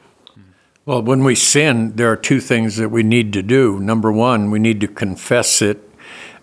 Well, 0.87 1.03
when 1.03 1.25
we 1.25 1.35
sin, 1.35 1.97
there 1.97 2.13
are 2.13 2.17
two 2.17 2.39
things 2.39 2.77
that 2.77 2.91
we 2.91 3.03
need 3.03 3.33
to 3.33 3.43
do. 3.43 3.81
Number 3.81 4.13
one, 4.13 4.53
we 4.53 4.61
need 4.61 4.81
to 4.83 4.87
confess 4.87 5.61
it. 5.61 5.83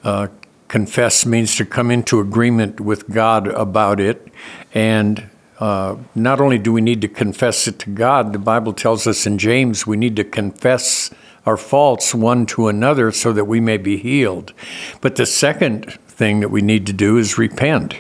Uh, 0.04 0.28
confess 0.74 1.24
means 1.24 1.56
to 1.56 1.64
come 1.64 1.92
into 1.92 2.20
agreement 2.20 2.80
with 2.80 3.08
God 3.08 3.48
about 3.48 4.00
it. 4.00 4.28
And 4.74 5.30
uh, 5.60 5.98
not 6.16 6.42
only 6.42 6.58
do 6.58 6.74
we 6.74 6.82
need 6.82 7.00
to 7.02 7.08
confess 7.08 7.68
it 7.68 7.78
to 7.78 7.92
God, 7.92 8.34
the 8.34 8.40
Bible 8.40 8.74
tells 8.74 9.06
us 9.06 9.28
in 9.28 9.38
James 9.38 9.86
we 9.86 9.98
need 9.98 10.16
to 10.16 10.24
confess 10.24 11.12
our 11.46 11.58
faults 11.58 12.16
one 12.16 12.48
to 12.48 12.70
another 12.70 13.12
so 13.12 13.32
that 13.34 13.46
we 13.46 13.60
may 13.60 13.78
be 13.78 13.98
healed. 13.98 14.52
But 15.00 15.16
the 15.16 15.28
second 15.28 15.94
thing 16.08 16.40
that 16.40 16.50
we 16.50 16.64
need 16.64 16.88
to 16.88 16.94
do 16.94 17.18
is 17.20 17.38
repent. 17.38 17.94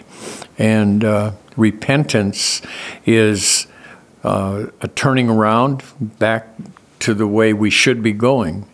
And 0.58 1.04
uh, 1.04 1.34
repentance 1.56 2.64
is 3.06 3.68
uh, 4.24 4.66
a 4.82 4.88
turning 4.88 5.30
around 5.30 5.84
back 6.00 6.48
to 7.02 7.14
the 7.14 7.28
way 7.28 7.54
we 7.54 7.70
should 7.70 8.02
be 8.02 8.14
going. 8.14 8.68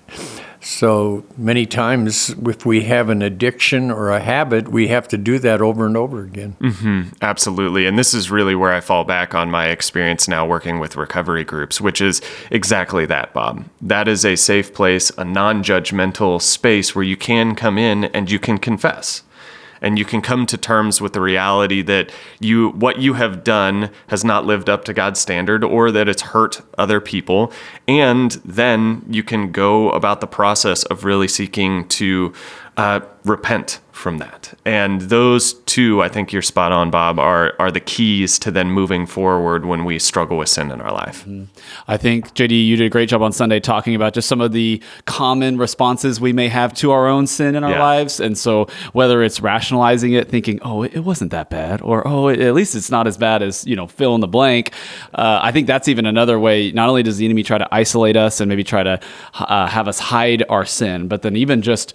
So 0.62 1.24
many 1.38 1.66
times, 1.66 2.32
if 2.46 2.66
we 2.66 2.84
have 2.84 3.10
an 3.10 3.22
addiction 3.22 3.90
or 3.92 4.10
a 4.10 4.20
habit, 4.20 4.68
we 4.68 4.90
have 4.90 5.08
to 5.10 5.18
do 5.18 5.40
that 5.40 5.62
over 5.62 5.86
and 5.86 5.96
over 5.96 6.22
again. 6.24 6.58
Mm-hmm. 6.60 7.10
Absolutely. 7.22 7.86
And 7.86 7.98
this 7.98 8.14
is 8.14 8.30
really 8.30 8.56
where 8.56 8.74
I 8.74 8.82
fall 8.82 9.04
back 9.04 9.34
on 9.34 9.50
my 9.50 9.68
experience 9.68 10.28
now 10.28 10.46
working 10.46 10.80
with 10.80 10.96
recovery 10.96 11.44
groups, 11.44 11.80
which 11.80 12.02
is 12.02 12.22
exactly 12.52 13.06
that, 13.06 13.34
Bob. 13.34 13.66
That 13.82 14.08
is 14.08 14.26
a 14.26 14.36
safe 14.36 14.74
place, 14.74 15.12
a 15.18 15.24
non 15.24 15.64
judgmental 15.64 16.42
space 16.42 16.94
where 16.94 17.06
you 17.06 17.16
can 17.16 17.56
come 17.56 17.78
in 17.78 18.06
and 18.06 18.30
you 18.30 18.40
can 18.40 18.58
confess. 18.58 19.24
And 19.82 19.98
you 19.98 20.06
can 20.06 20.22
come 20.22 20.46
to 20.48 20.58
terms 20.58 21.02
with 21.02 21.14
the 21.14 21.22
reality 21.22 21.82
that 21.84 22.12
you 22.40 22.70
what 22.70 23.00
you 23.00 23.14
have 23.14 23.44
done 23.44 23.90
has 24.08 24.24
not 24.24 24.46
lived 24.46 24.70
up 24.70 24.86
to 24.86 24.94
God's 24.94 25.20
standard 25.20 25.64
or 25.64 25.92
that 25.92 26.08
it's 26.08 26.22
hurt 26.22 26.62
other 26.78 27.00
people. 27.00 27.52
And 27.88 28.32
then 28.46 29.06
you 29.10 29.24
can 29.24 29.52
go 29.52 29.90
about 29.92 30.22
the 30.22 30.28
process 30.28 30.84
of 30.84 31.04
really 31.04 31.28
seeking 31.28 31.88
to 31.90 32.34
uh, 32.80 33.00
repent 33.26 33.80
from 33.92 34.20
that. 34.20 34.54
And 34.64 35.02
those 35.02 35.56
two, 35.66 36.02
I 36.02 36.08
think 36.08 36.32
you're 36.32 36.42
spot 36.42 36.72
on, 36.72 36.90
Bob, 36.90 37.20
are 37.20 37.54
are 37.60 37.70
the 37.70 37.82
keys 37.82 38.40
to 38.40 38.50
then 38.50 38.72
moving 38.72 39.06
forward 39.06 39.66
when 39.66 39.84
we 39.84 40.00
struggle 40.00 40.38
with 40.38 40.48
sin 40.48 40.72
in 40.72 40.80
our 40.80 40.94
life. 40.94 41.28
I 41.86 41.98
think 41.98 42.34
JD, 42.34 42.66
you 42.66 42.78
did 42.78 42.86
a 42.86 42.90
great 42.90 43.10
job 43.10 43.22
on 43.22 43.34
Sunday 43.34 43.60
talking 43.60 43.96
about 43.96 44.14
just 44.14 44.30
some 44.30 44.40
of 44.40 44.54
the 44.54 44.82
common 45.04 45.58
responses 45.58 46.22
we 46.22 46.32
may 46.32 46.48
have 46.48 46.74
to 46.76 46.92
our 46.92 47.08
own 47.08 47.28
sin 47.28 47.56
in 47.56 47.64
our 47.66 47.72
Yeah. 47.72 47.84
lives, 47.84 48.22
and 48.22 48.38
so 48.38 48.68
whether 48.94 49.22
it's 49.22 49.42
rationalizing 49.42 50.14
it, 50.14 50.30
thinking, 50.30 50.60
"Oh, 50.62 50.84
it 50.84 50.94
it 50.94 51.04
wasn't 51.04 51.32
that 51.32 51.50
bad," 51.50 51.82
or 51.82 52.08
"Oh, 52.08 52.30
at 52.30 52.54
least 52.54 52.76
it's 52.76 52.90
not 52.90 53.06
as 53.06 53.18
bad 53.18 53.42
as 53.44 53.66
you 53.68 53.76
know 53.76 53.88
fill 53.88 54.16
in 54.16 54.22
the 54.22 54.28
blank," 54.30 54.72
uh, 55.14 55.40
I 55.44 55.52
think 55.52 55.68
that's 55.68 55.90
even 55.90 56.06
another 56.06 56.40
way. 56.40 56.72
Not 56.72 56.88
only 56.88 57.04
does 57.04 57.18
the 57.18 57.26
enemy 57.26 57.44
try 57.44 57.58
to 57.58 57.68
isolate 57.70 58.16
us 58.16 58.40
and 58.40 58.48
maybe 58.48 58.64
try 58.64 58.84
to 58.84 58.98
uh, 59.40 59.68
have 59.68 59.90
us 59.90 60.00
hide 60.00 60.44
our 60.48 60.66
sin, 60.66 61.10
but 61.10 61.22
then 61.22 61.36
even 61.36 61.62
just 61.62 61.94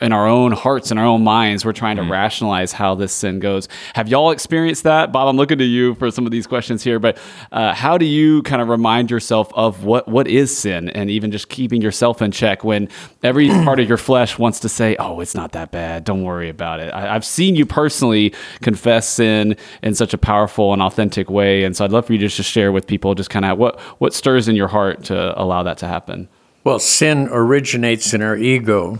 in 0.00 0.12
our 0.12 0.26
own 0.26 0.52
hearts 0.52 0.90
and 0.90 1.00
our 1.00 1.06
own 1.06 1.22
minds, 1.24 1.64
we're 1.64 1.72
trying 1.72 1.96
to 1.96 2.02
rationalize 2.02 2.72
how 2.72 2.94
this 2.94 3.12
sin 3.12 3.38
goes. 3.40 3.68
Have 3.94 4.08
y'all 4.08 4.30
experienced 4.30 4.84
that, 4.84 5.12
Bob? 5.12 5.28
I'm 5.28 5.36
looking 5.36 5.58
to 5.58 5.64
you 5.64 5.94
for 5.94 6.10
some 6.10 6.26
of 6.26 6.32
these 6.32 6.46
questions 6.46 6.82
here, 6.82 6.98
but 6.98 7.18
uh, 7.52 7.74
how 7.74 7.98
do 7.98 8.04
you 8.04 8.42
kind 8.42 8.62
of 8.62 8.68
remind 8.68 9.10
yourself 9.10 9.52
of 9.54 9.84
what 9.84 10.08
what 10.08 10.28
is 10.28 10.56
sin, 10.56 10.88
and 10.90 11.10
even 11.10 11.30
just 11.30 11.48
keeping 11.48 11.80
yourself 11.82 12.22
in 12.22 12.30
check 12.30 12.64
when 12.64 12.88
every 13.22 13.48
part 13.64 13.80
of 13.80 13.88
your 13.88 13.98
flesh 13.98 14.38
wants 14.38 14.60
to 14.60 14.68
say, 14.68 14.96
"Oh, 14.98 15.20
it's 15.20 15.34
not 15.34 15.52
that 15.52 15.72
bad. 15.72 16.04
Don't 16.04 16.22
worry 16.22 16.48
about 16.48 16.80
it." 16.80 16.90
I, 16.94 17.14
I've 17.14 17.24
seen 17.24 17.56
you 17.56 17.66
personally 17.66 18.34
confess 18.62 19.08
sin 19.08 19.56
in 19.82 19.94
such 19.94 20.14
a 20.14 20.18
powerful 20.18 20.72
and 20.72 20.82
authentic 20.82 21.30
way, 21.30 21.64
and 21.64 21.76
so 21.76 21.84
I'd 21.84 21.92
love 21.92 22.06
for 22.06 22.12
you 22.12 22.18
just 22.18 22.36
to 22.36 22.42
share 22.42 22.72
with 22.72 22.86
people 22.86 23.14
just 23.14 23.30
kind 23.30 23.44
of 23.44 23.58
what 23.58 23.80
what 23.98 24.14
stirs 24.14 24.48
in 24.48 24.56
your 24.56 24.68
heart 24.68 25.04
to 25.04 25.40
allow 25.40 25.62
that 25.62 25.78
to 25.78 25.88
happen. 25.88 26.28
Well, 26.66 26.80
sin 26.80 27.28
originates 27.30 28.12
in 28.12 28.22
our 28.22 28.36
ego, 28.36 28.98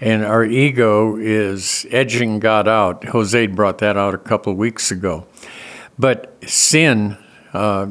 and 0.00 0.24
our 0.24 0.44
ego 0.44 1.16
is 1.16 1.86
edging 1.90 2.38
God 2.38 2.68
out. 2.68 3.04
Jose 3.04 3.46
brought 3.48 3.78
that 3.78 3.96
out 3.96 4.14
a 4.14 4.18
couple 4.18 4.52
of 4.52 4.58
weeks 4.58 4.90
ago. 4.90 5.26
But 5.98 6.36
sin, 6.46 7.16
uh, 7.52 7.86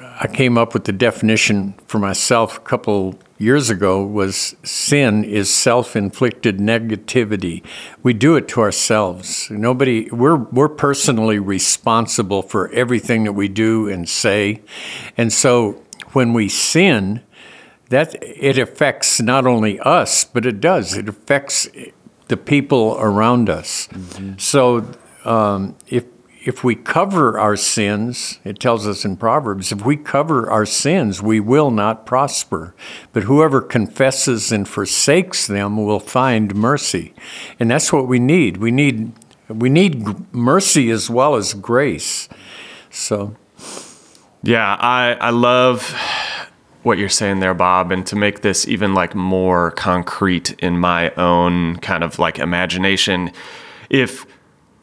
I 0.00 0.26
came 0.26 0.58
up 0.58 0.74
with 0.74 0.84
the 0.84 0.92
definition 0.92 1.74
for 1.86 1.98
myself 1.98 2.56
a 2.56 2.60
couple 2.60 3.18
years 3.38 3.70
ago 3.70 4.04
was 4.04 4.54
sin 4.62 5.24
is 5.24 5.52
self-inflicted 5.52 6.58
negativity. 6.58 7.62
We 8.02 8.14
do 8.14 8.36
it 8.36 8.46
to 8.48 8.60
ourselves. 8.60 9.50
Nobody 9.50 10.08
we're 10.10 10.36
we're 10.36 10.68
personally 10.68 11.40
responsible 11.40 12.42
for 12.42 12.70
everything 12.70 13.24
that 13.24 13.32
we 13.32 13.48
do 13.48 13.88
and 13.88 14.08
say. 14.08 14.62
And 15.16 15.32
so 15.32 15.82
when 16.12 16.32
we 16.32 16.48
sin, 16.48 17.20
that 17.92 18.16
it 18.22 18.56
affects 18.58 19.20
not 19.20 19.46
only 19.46 19.78
us, 19.80 20.24
but 20.24 20.46
it 20.46 20.60
does. 20.60 20.96
It 20.96 21.08
affects 21.10 21.68
the 22.28 22.36
people 22.38 22.96
around 22.98 23.50
us. 23.50 23.86
So 24.38 24.90
um, 25.24 25.76
if 25.86 26.04
if 26.44 26.64
we 26.64 26.74
cover 26.74 27.38
our 27.38 27.54
sins, 27.54 28.40
it 28.44 28.58
tells 28.58 28.84
us 28.88 29.04
in 29.04 29.16
Proverbs, 29.16 29.70
if 29.70 29.84
we 29.84 29.96
cover 29.96 30.50
our 30.50 30.66
sins, 30.66 31.22
we 31.22 31.38
will 31.38 31.70
not 31.70 32.04
prosper. 32.04 32.74
But 33.12 33.24
whoever 33.24 33.60
confesses 33.60 34.50
and 34.50 34.66
forsakes 34.66 35.46
them 35.46 35.76
will 35.84 36.00
find 36.00 36.52
mercy. 36.54 37.14
And 37.60 37.70
that's 37.70 37.92
what 37.92 38.08
we 38.08 38.18
need. 38.18 38.56
We 38.56 38.70
need 38.72 39.12
we 39.48 39.68
need 39.68 40.32
mercy 40.32 40.90
as 40.90 41.10
well 41.10 41.34
as 41.36 41.54
grace. 41.54 42.28
So 42.90 43.36
Yeah, 44.42 44.76
I 44.80 45.12
I 45.20 45.30
love 45.30 45.94
what 46.82 46.98
you're 46.98 47.08
saying 47.08 47.40
there, 47.40 47.54
Bob, 47.54 47.92
and 47.92 48.06
to 48.06 48.16
make 48.16 48.40
this 48.40 48.66
even 48.66 48.94
like 48.94 49.14
more 49.14 49.70
concrete 49.72 50.52
in 50.58 50.78
my 50.78 51.10
own 51.14 51.76
kind 51.76 52.02
of 52.02 52.18
like 52.18 52.38
imagination, 52.38 53.30
if 53.90 54.26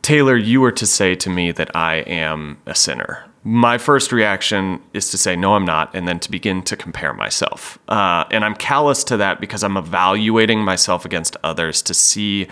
Taylor, 0.01 0.37
you 0.37 0.61
were 0.61 0.71
to 0.71 0.85
say 0.85 1.15
to 1.15 1.29
me 1.29 1.51
that 1.51 1.75
I 1.75 1.95
am 1.97 2.57
a 2.65 2.73
sinner, 2.73 3.25
my 3.43 3.77
first 3.77 4.11
reaction 4.11 4.81
is 4.93 5.11
to 5.11 5.17
say, 5.17 5.35
no, 5.35 5.55
I'm 5.55 5.65
not, 5.65 5.93
and 5.95 6.07
then 6.07 6.19
to 6.19 6.31
begin 6.31 6.61
to 6.63 6.75
compare 6.75 7.13
myself. 7.13 7.79
Uh, 7.87 8.25
and 8.31 8.43
I'm 8.43 8.55
callous 8.55 9.03
to 9.05 9.17
that 9.17 9.39
because 9.39 9.63
I'm 9.63 9.77
evaluating 9.77 10.59
myself 10.59 11.05
against 11.05 11.37
others 11.43 11.81
to 11.83 11.93
see 11.93 12.47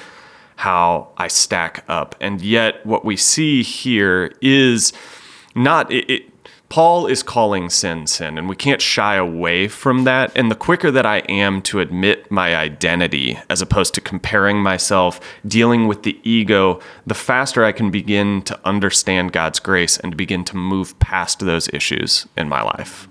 how 0.55 1.09
I 1.17 1.27
stack 1.27 1.83
up. 1.87 2.15
And 2.19 2.41
yet, 2.41 2.85
what 2.85 3.05
we 3.05 3.15
see 3.15 3.63
here 3.63 4.33
is 4.41 4.93
not 5.55 5.91
it, 5.91 6.09
it 6.09 6.36
Paul 6.69 7.07
is 7.07 7.23
calling 7.23 7.69
sin 7.69 8.07
sin, 8.07 8.37
and 8.37 8.49
we 8.49 8.55
can't 8.55 8.81
shy 8.81 9.15
away 9.15 9.67
from 9.67 10.03
that. 10.03 10.31
And 10.35 10.51
the 10.51 10.55
quicker 10.55 10.91
that 10.91 11.05
I 11.05 11.19
am 11.29 11.61
to 11.63 11.79
admit 11.79 12.29
my 12.29 12.55
identity, 12.55 13.39
as 13.49 13.61
opposed 13.61 13.93
to 13.95 14.01
comparing 14.01 14.57
myself, 14.57 15.19
dealing 15.45 15.87
with 15.87 16.03
the 16.03 16.19
ego, 16.23 16.81
the 17.05 17.13
faster 17.13 17.63
I 17.63 17.71
can 17.71 17.89
begin 17.89 18.41
to 18.43 18.59
understand 18.65 19.31
God's 19.31 19.59
grace 19.59 19.97
and 19.97 20.17
begin 20.17 20.43
to 20.45 20.57
move 20.57 20.97
past 20.99 21.39
those 21.39 21.69
issues 21.69 22.27
in 22.35 22.49
my 22.49 22.61
life. 22.61 23.07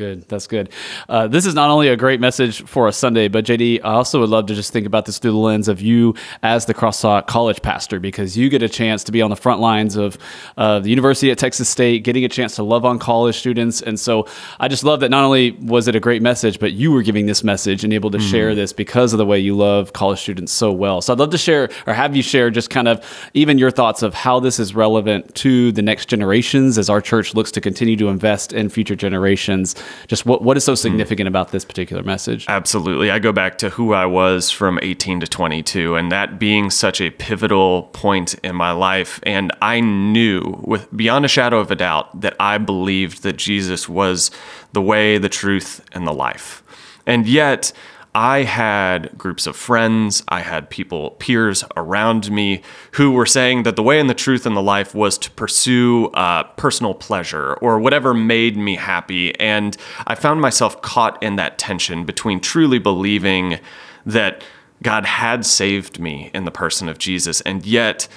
That's 0.00 0.16
good. 0.16 0.28
That's 0.28 0.46
good. 0.46 0.70
Uh, 1.08 1.28
this 1.28 1.44
is 1.44 1.54
not 1.54 1.68
only 1.68 1.88
a 1.88 1.96
great 1.96 2.20
message 2.20 2.62
for 2.64 2.88
a 2.88 2.92
Sunday, 2.92 3.28
but 3.28 3.44
JD, 3.44 3.80
I 3.84 3.92
also 3.92 4.20
would 4.20 4.30
love 4.30 4.46
to 4.46 4.54
just 4.54 4.72
think 4.72 4.86
about 4.86 5.04
this 5.04 5.18
through 5.18 5.32
the 5.32 5.36
lens 5.36 5.68
of 5.68 5.82
you 5.82 6.14
as 6.42 6.64
the 6.64 6.72
Cross 6.72 7.02
Talk 7.02 7.26
College 7.26 7.60
pastor, 7.60 8.00
because 8.00 8.36
you 8.36 8.48
get 8.48 8.62
a 8.62 8.68
chance 8.68 9.04
to 9.04 9.12
be 9.12 9.20
on 9.20 9.28
the 9.28 9.36
front 9.36 9.60
lines 9.60 9.96
of 9.96 10.16
uh, 10.56 10.78
the 10.78 10.88
University 10.88 11.30
at 11.30 11.36
Texas 11.36 11.68
State, 11.68 12.02
getting 12.02 12.24
a 12.24 12.28
chance 12.28 12.56
to 12.56 12.62
love 12.62 12.86
on 12.86 12.98
college 12.98 13.36
students. 13.36 13.82
And 13.82 14.00
so 14.00 14.26
I 14.58 14.68
just 14.68 14.84
love 14.84 15.00
that 15.00 15.10
not 15.10 15.22
only 15.22 15.50
was 15.52 15.86
it 15.86 15.94
a 15.94 16.00
great 16.00 16.22
message, 16.22 16.58
but 16.58 16.72
you 16.72 16.92
were 16.92 17.02
giving 17.02 17.26
this 17.26 17.44
message 17.44 17.84
and 17.84 17.92
able 17.92 18.10
to 18.10 18.20
share 18.20 18.54
this 18.54 18.72
because 18.72 19.12
of 19.12 19.18
the 19.18 19.26
way 19.26 19.38
you 19.38 19.54
love 19.56 19.92
college 19.92 20.20
students 20.20 20.52
so 20.52 20.72
well. 20.72 21.02
So 21.02 21.12
I'd 21.12 21.18
love 21.18 21.30
to 21.30 21.38
share 21.38 21.68
or 21.86 21.92
have 21.92 22.16
you 22.16 22.22
share 22.22 22.50
just 22.50 22.70
kind 22.70 22.88
of 22.88 23.04
even 23.34 23.58
your 23.58 23.70
thoughts 23.70 24.02
of 24.02 24.14
how 24.14 24.40
this 24.40 24.58
is 24.58 24.74
relevant 24.74 25.34
to 25.36 25.72
the 25.72 25.82
next 25.82 26.06
generations 26.08 26.78
as 26.78 26.88
our 26.88 27.00
church 27.00 27.34
looks 27.34 27.50
to 27.52 27.60
continue 27.60 27.96
to 27.96 28.08
invest 28.08 28.52
in 28.52 28.68
future 28.68 28.96
generations. 28.96 29.74
Just 30.06 30.26
what, 30.26 30.42
what 30.42 30.56
is 30.56 30.64
so 30.64 30.72
hmm. 30.72 30.76
significant 30.76 31.28
about 31.28 31.52
this 31.52 31.64
particular 31.64 32.02
message? 32.02 32.46
Absolutely. 32.48 33.10
I 33.10 33.18
go 33.18 33.32
back 33.32 33.58
to 33.58 33.70
who 33.70 33.92
I 33.92 34.06
was 34.06 34.50
from 34.50 34.78
18 34.82 35.20
to 35.20 35.26
22, 35.26 35.96
and 35.96 36.10
that 36.10 36.38
being 36.38 36.70
such 36.70 37.00
a 37.00 37.10
pivotal 37.10 37.84
point 37.92 38.34
in 38.42 38.56
my 38.56 38.72
life. 38.72 39.20
And 39.22 39.52
I 39.62 39.80
knew, 39.80 40.60
with 40.62 40.94
beyond 40.96 41.24
a 41.24 41.28
shadow 41.28 41.58
of 41.58 41.70
a 41.70 41.76
doubt, 41.76 42.20
that 42.20 42.34
I 42.40 42.58
believed 42.58 43.22
that 43.22 43.36
Jesus 43.36 43.88
was 43.88 44.30
the 44.72 44.82
way, 44.82 45.18
the 45.18 45.28
truth, 45.28 45.84
and 45.92 46.06
the 46.06 46.12
life. 46.12 46.62
And 47.06 47.26
yet, 47.26 47.72
I 48.14 48.42
had 48.42 49.16
groups 49.16 49.46
of 49.46 49.54
friends, 49.54 50.24
I 50.28 50.40
had 50.40 50.68
people, 50.68 51.10
peers 51.12 51.62
around 51.76 52.30
me 52.30 52.62
who 52.92 53.12
were 53.12 53.26
saying 53.26 53.62
that 53.62 53.76
the 53.76 53.84
way 53.84 54.00
and 54.00 54.10
the 54.10 54.14
truth 54.14 54.46
and 54.46 54.56
the 54.56 54.62
life 54.62 54.94
was 54.94 55.16
to 55.18 55.30
pursue 55.30 56.06
uh, 56.08 56.44
personal 56.54 56.92
pleasure 56.94 57.54
or 57.54 57.78
whatever 57.78 58.12
made 58.12 58.56
me 58.56 58.76
happy. 58.76 59.38
And 59.38 59.76
I 60.08 60.16
found 60.16 60.40
myself 60.40 60.82
caught 60.82 61.22
in 61.22 61.36
that 61.36 61.58
tension 61.58 62.04
between 62.04 62.40
truly 62.40 62.80
believing 62.80 63.60
that 64.04 64.42
God 64.82 65.06
had 65.06 65.46
saved 65.46 66.00
me 66.00 66.30
in 66.34 66.44
the 66.44 66.50
person 66.50 66.88
of 66.88 66.98
Jesus 66.98 67.40
and 67.42 67.64
yet 67.64 68.08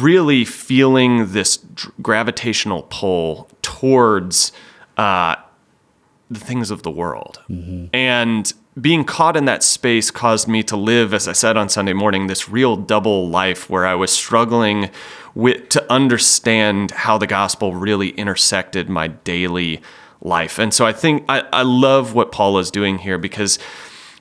really 0.00 0.44
feeling 0.44 1.32
this 1.32 1.58
gravitational 2.00 2.86
pull 2.90 3.48
towards 3.60 4.52
uh, 4.96 5.36
the 6.34 6.40
things 6.40 6.70
of 6.70 6.82
the 6.82 6.90
world. 6.90 7.40
Mm-hmm. 7.48 7.86
And 7.94 8.52
being 8.80 9.04
caught 9.04 9.36
in 9.36 9.44
that 9.44 9.62
space 9.62 10.10
caused 10.10 10.48
me 10.48 10.62
to 10.64 10.76
live, 10.76 11.14
as 11.14 11.28
I 11.28 11.32
said 11.32 11.56
on 11.56 11.68
Sunday 11.68 11.92
morning, 11.92 12.26
this 12.26 12.48
real 12.48 12.76
double 12.76 13.28
life 13.28 13.70
where 13.70 13.86
I 13.86 13.94
was 13.94 14.10
struggling 14.10 14.90
with 15.34 15.68
to 15.70 15.92
understand 15.92 16.90
how 16.90 17.18
the 17.18 17.26
gospel 17.26 17.74
really 17.74 18.10
intersected 18.10 18.88
my 18.88 19.08
daily 19.08 19.80
life. 20.20 20.58
And 20.58 20.72
so 20.74 20.86
I 20.86 20.92
think 20.92 21.24
I, 21.28 21.40
I 21.52 21.62
love 21.62 22.14
what 22.14 22.32
Paul 22.32 22.58
is 22.58 22.70
doing 22.70 22.98
here 22.98 23.18
because 23.18 23.58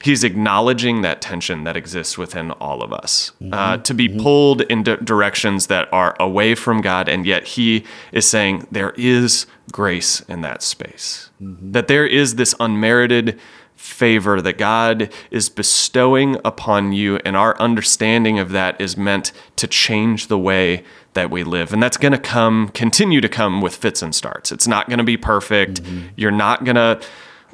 he's 0.04 0.24
acknowledging 0.24 1.02
that 1.02 1.22
tension 1.22 1.64
that 1.64 1.78
exists 1.78 2.18
within 2.18 2.52
all 2.52 2.84
of 2.84 2.92
us 2.92 3.32
uh, 3.40 3.44
mm-hmm. 3.46 3.82
to 3.84 3.94
be 3.94 4.10
mm-hmm. 4.10 4.20
pulled 4.20 4.62
in 4.64 4.84
di- 4.84 4.98
directions 4.98 5.68
that 5.68 5.92
are 5.94 6.16
away 6.20 6.56
from 6.56 6.82
God, 6.82 7.08
and 7.08 7.26
yet 7.26 7.48
he 7.48 7.86
is 8.12 8.28
saying 8.28 8.68
there 8.70 8.92
is 8.98 9.46
grace 9.72 10.20
in 10.22 10.42
that 10.42 10.62
space, 10.62 11.30
that 11.72 11.88
there 11.88 12.06
is 12.06 12.36
this 12.36 12.56
unmerited 12.60 13.40
favor 13.76 14.42
that 14.42 14.58
God 14.58 15.12
is 15.30 15.50
bestowing 15.50 16.38
upon 16.46 16.94
you, 16.94 17.18
and 17.26 17.36
our 17.36 17.60
understanding 17.60 18.40
of 18.40 18.52
that 18.52 18.80
is 18.80 18.96
meant 18.96 19.32
to 19.58 19.68
change 19.68 20.28
the 20.28 20.38
way 20.38 20.84
that 21.14 21.30
we 21.30 21.44
live. 21.44 21.74
And 21.74 21.84
that's 21.84 21.98
going 21.98 22.12
to 22.12 22.18
come, 22.18 22.70
continue 22.70 23.22
to 23.22 23.30
come 23.30 23.62
with 23.62 23.76
fits 23.76 24.02
and 24.02 24.16
starts. 24.16 24.52
It's 24.52 24.68
not 24.68 24.88
going 24.88 25.00
to 25.00 25.04
be 25.04 25.18
perfect. 25.18 25.84
Mm-hmm. 25.84 26.08
You're 26.16 26.32
not 26.32 26.64
going 26.64 26.76
to 26.76 27.02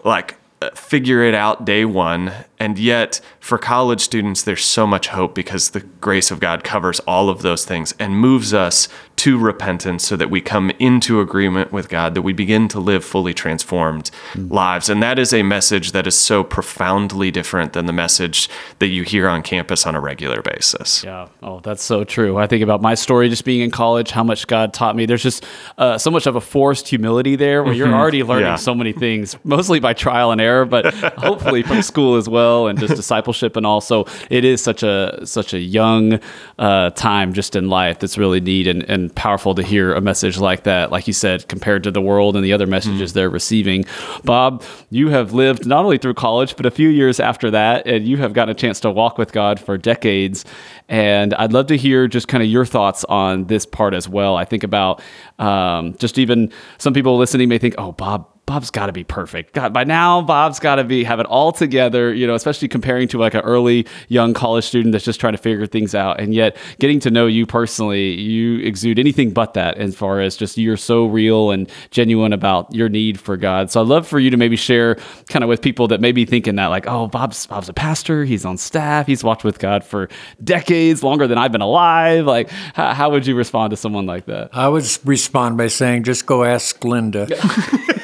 like 0.04 0.38
figure 0.76 1.24
it 1.24 1.34
out 1.34 1.66
day 1.66 1.86
one. 1.86 2.32
And 2.60 2.78
yet, 2.78 3.22
for 3.50 3.58
college 3.58 4.02
students, 4.02 4.44
there's 4.44 4.64
so 4.64 4.88
much 4.88 5.08
hope 5.08 5.36
because 5.36 5.72
the 5.72 5.82
grace 5.82 6.32
of 6.32 6.40
God 6.40 6.64
covers 6.64 7.00
all 7.02 7.30
of 7.30 7.42
those 7.42 7.66
things 7.66 7.94
and 8.00 8.18
moves 8.18 8.54
us 8.54 8.88
to 9.18 9.38
repentance 9.38 10.06
so 10.06 10.16
that 10.16 10.30
we 10.30 10.40
come 10.40 10.72
into 10.80 11.20
agreement 11.20 11.74
with 11.74 11.90
God, 11.90 12.14
that 12.14 12.22
we 12.22 12.32
begin 12.32 12.70
to 12.70 12.80
live 12.80 13.04
fully 13.04 13.34
transformed 13.34 14.12
mm. 14.32 14.50
lives. 14.50 14.88
And 14.88 15.04
that 15.04 15.20
is 15.20 15.34
a 15.34 15.44
message 15.44 15.92
that 15.92 16.08
is 16.08 16.18
so 16.18 16.44
profoundly 16.44 17.30
different 17.32 17.74
than 17.74 17.86
the 17.86 17.92
message 17.92 18.50
that 18.80 18.88
you 18.88 19.04
hear 19.04 19.28
on 19.28 19.42
campus 19.44 19.86
on 19.86 19.96
a 19.96 20.00
regular 20.00 20.42
basis. 20.42 21.04
Yeah. 21.04 21.28
Oh, 21.44 21.60
that's 21.60 21.84
so 21.84 22.06
true. 22.06 22.38
I 22.38 22.48
think 22.48 22.64
about 22.64 22.82
my 22.82 22.96
story 22.96 23.28
just 23.28 23.44
being 23.44 23.62
in 23.62 23.72
college, 23.72 24.12
how 24.12 24.24
much 24.24 24.48
God 24.48 24.74
taught 24.74 24.96
me. 24.96 25.06
There's 25.06 25.24
just 25.24 25.44
uh, 25.78 25.98
so 25.98 26.10
much 26.10 26.28
of 26.28 26.38
a 26.38 26.42
forced 26.42 26.88
humility 26.88 27.36
there 27.36 27.64
where 27.64 27.74
you're 27.74 27.88
mm-hmm. 27.88 27.96
already 27.96 28.24
learning 28.24 28.46
yeah. 28.46 28.56
so 28.56 28.74
many 28.74 28.94
things, 28.94 29.36
mostly 29.44 29.82
by 29.82 29.94
trial 29.94 30.32
and 30.32 30.40
error, 30.40 30.64
but 30.64 30.94
hopefully 31.18 31.64
from 31.64 31.82
school 31.82 32.16
as 32.16 32.30
well 32.30 32.40
well 32.40 32.68
and 32.68 32.80
just 32.80 32.96
discipleship 32.96 33.39
and 33.44 33.66
also 33.66 34.06
it 34.30 34.44
is 34.46 34.62
such 34.62 34.84
a 34.84 35.20
such 35.26 35.54
a 35.54 35.60
young 35.60 36.20
uh, 36.58 36.90
time 36.92 37.34
just 37.34 37.56
in 37.56 37.70
life 37.70 38.00
that's 38.00 38.18
really 38.18 38.40
neat 38.40 38.68
and, 38.68 38.84
and 38.84 39.14
powerful 39.16 39.56
to 39.56 39.64
hear 39.64 39.94
a 39.94 40.02
message 40.02 40.38
like 40.38 40.64
that 40.64 40.92
like 40.92 41.08
you 41.08 41.14
said 41.14 41.48
compared 41.48 41.84
to 41.84 41.92
the 41.92 42.02
world 42.02 42.36
and 42.36 42.44
the 42.44 42.54
other 42.54 42.68
messages 42.68 43.12
mm. 43.12 43.14
they're 43.16 43.30
receiving 43.30 43.86
bob 44.24 44.64
you 44.90 45.10
have 45.10 45.34
lived 45.34 45.66
not 45.66 45.84
only 45.86 45.98
through 45.98 46.14
college 46.14 46.56
but 46.56 46.66
a 46.66 46.72
few 46.72 46.90
years 46.90 47.20
after 47.20 47.52
that 47.52 47.86
and 47.86 48.08
you 48.08 48.18
have 48.18 48.34
gotten 48.34 48.52
a 48.52 48.58
chance 48.58 48.80
to 48.80 48.90
walk 48.90 49.18
with 49.18 49.32
god 49.32 49.60
for 49.60 49.78
decades 49.78 50.46
and 50.90 51.36
I'd 51.36 51.54
love 51.54 51.68
to 51.68 51.78
hear 51.78 52.08
just 52.08 52.28
kind 52.28 52.44
of 52.44 52.50
your 52.50 52.66
thoughts 52.66 53.06
on 53.06 53.46
this 53.46 53.66
part 53.66 53.94
as 53.94 54.10
well. 54.10 54.36
I 54.36 54.44
think 54.44 54.64
about 54.64 55.02
um, 55.38 55.96
just 55.98 56.18
even 56.18 56.52
some 56.80 56.94
people 56.96 57.16
listening 57.18 57.48
may 57.48 57.60
think, 57.60 57.76
oh, 57.78 57.92
Bob, 57.92 58.28
Bob's 58.50 58.72
got 58.72 58.88
to 58.88 58.92
be 58.92 59.04
perfect. 59.04 59.54
God, 59.54 59.74
by 59.74 59.84
now 59.84 60.24
Bob's 60.24 60.60
got 60.60 60.78
to 60.78 60.84
be 60.84 61.04
have 61.04 61.20
it 61.20 61.28
all 61.28 61.52
together, 61.52 62.12
you 62.12 62.26
know, 62.26 62.34
especially 62.34 62.68
comparing 62.68 63.08
to 63.10 63.20
like 63.20 63.36
an 63.36 63.42
early 63.42 63.86
young 64.08 64.34
college 64.34 64.66
student 64.66 64.92
that's 64.92 65.06
just 65.06 65.20
trying 65.20 65.34
to 65.34 65.38
figure 65.38 65.68
things 65.68 65.94
out. 65.94 66.20
And 66.20 66.34
yet, 66.34 66.58
getting 66.80 67.00
to 67.02 67.12
know 67.12 67.28
you 67.28 67.46
personally, 67.46 68.20
you 68.20 68.58
exude 68.62 68.98
anything 68.98 69.34
but 69.34 69.54
that 69.54 69.78
as 69.78 69.96
far 69.96 70.20
as 70.20 70.36
just 70.36 70.58
you're 70.58 70.78
so 70.78 71.06
real 71.06 71.52
and 71.52 71.70
genuine 71.92 72.34
about 72.34 72.74
your 72.74 72.90
need 72.90 73.20
for 73.20 73.38
God. 73.38 73.70
So 73.70 73.82
I'd 73.82 73.88
love 73.88 74.08
for 74.08 74.18
you 74.18 74.32
to 74.32 74.38
maybe 74.38 74.56
share 74.56 74.96
kind 75.30 75.44
of 75.44 75.48
with 75.48 75.62
people 75.62 75.88
that 75.90 76.02
may 76.02 76.12
be 76.12 76.26
thinking 76.26 76.56
that 76.56 76.68
like, 76.68 76.88
oh, 76.88 77.06
Bob's 77.06 77.46
Bob's 77.46 77.70
a 77.70 77.74
pastor, 77.74 78.26
he's 78.26 78.46
on 78.46 78.58
staff, 78.58 79.06
he's 79.06 79.24
walked 79.24 79.44
with 79.44 79.60
God 79.60 79.84
for 79.84 80.10
decades, 80.44 81.04
longer 81.04 81.28
than 81.28 81.38
I've 81.38 81.52
been 81.52 81.62
alive. 81.62 82.26
Like, 82.26 82.50
how, 82.50 82.96
how 82.96 83.12
would 83.12 83.28
you 83.28 83.36
respond 83.36 83.70
to 83.70 83.78
someone 83.78 84.08
like 84.08 84.26
that? 84.26 84.50
I 84.54 84.68
would 84.68 84.88
respond 85.06 85.60
by 85.60 85.68
saying, 85.68 86.02
just 86.02 86.26
go 86.26 86.44
ask 86.44 86.84
Linda. 86.84 87.28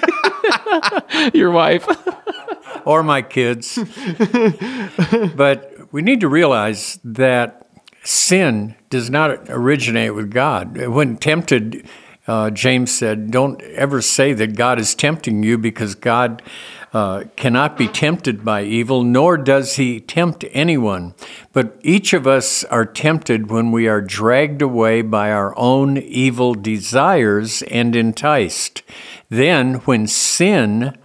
Your 1.33 1.51
wife. 1.51 1.87
or 2.85 3.03
my 3.03 3.21
kids. 3.21 3.79
but 5.35 5.71
we 5.91 6.01
need 6.01 6.21
to 6.21 6.27
realize 6.27 6.99
that 7.03 7.67
sin 8.03 8.75
does 8.89 9.09
not 9.09 9.49
originate 9.49 10.13
with 10.13 10.31
God. 10.31 10.77
When 10.87 11.17
tempted, 11.17 11.87
uh, 12.27 12.51
James 12.51 12.91
said, 12.91 13.31
Don't 13.31 13.61
ever 13.61 14.01
say 14.01 14.33
that 14.33 14.55
God 14.55 14.79
is 14.79 14.95
tempting 14.95 15.43
you 15.43 15.57
because 15.57 15.95
God 15.95 16.41
uh, 16.95 17.25
cannot 17.35 17.77
be 17.77 17.89
tempted 17.89 18.45
by 18.45 18.63
evil, 18.63 19.03
nor 19.03 19.35
does 19.35 19.75
he 19.75 19.99
tempt 19.99 20.45
anyone. 20.53 21.13
But 21.51 21.77
each 21.83 22.13
of 22.13 22.25
us 22.25 22.63
are 22.65 22.85
tempted 22.85 23.49
when 23.49 23.73
we 23.73 23.87
are 23.89 23.99
dragged 23.99 24.61
away 24.61 25.01
by 25.01 25.29
our 25.29 25.53
own 25.57 25.97
evil 25.97 26.53
desires 26.53 27.63
and 27.63 27.97
enticed. 27.97 28.81
Then, 29.29 29.75
when 29.85 30.07
sin 30.07 30.97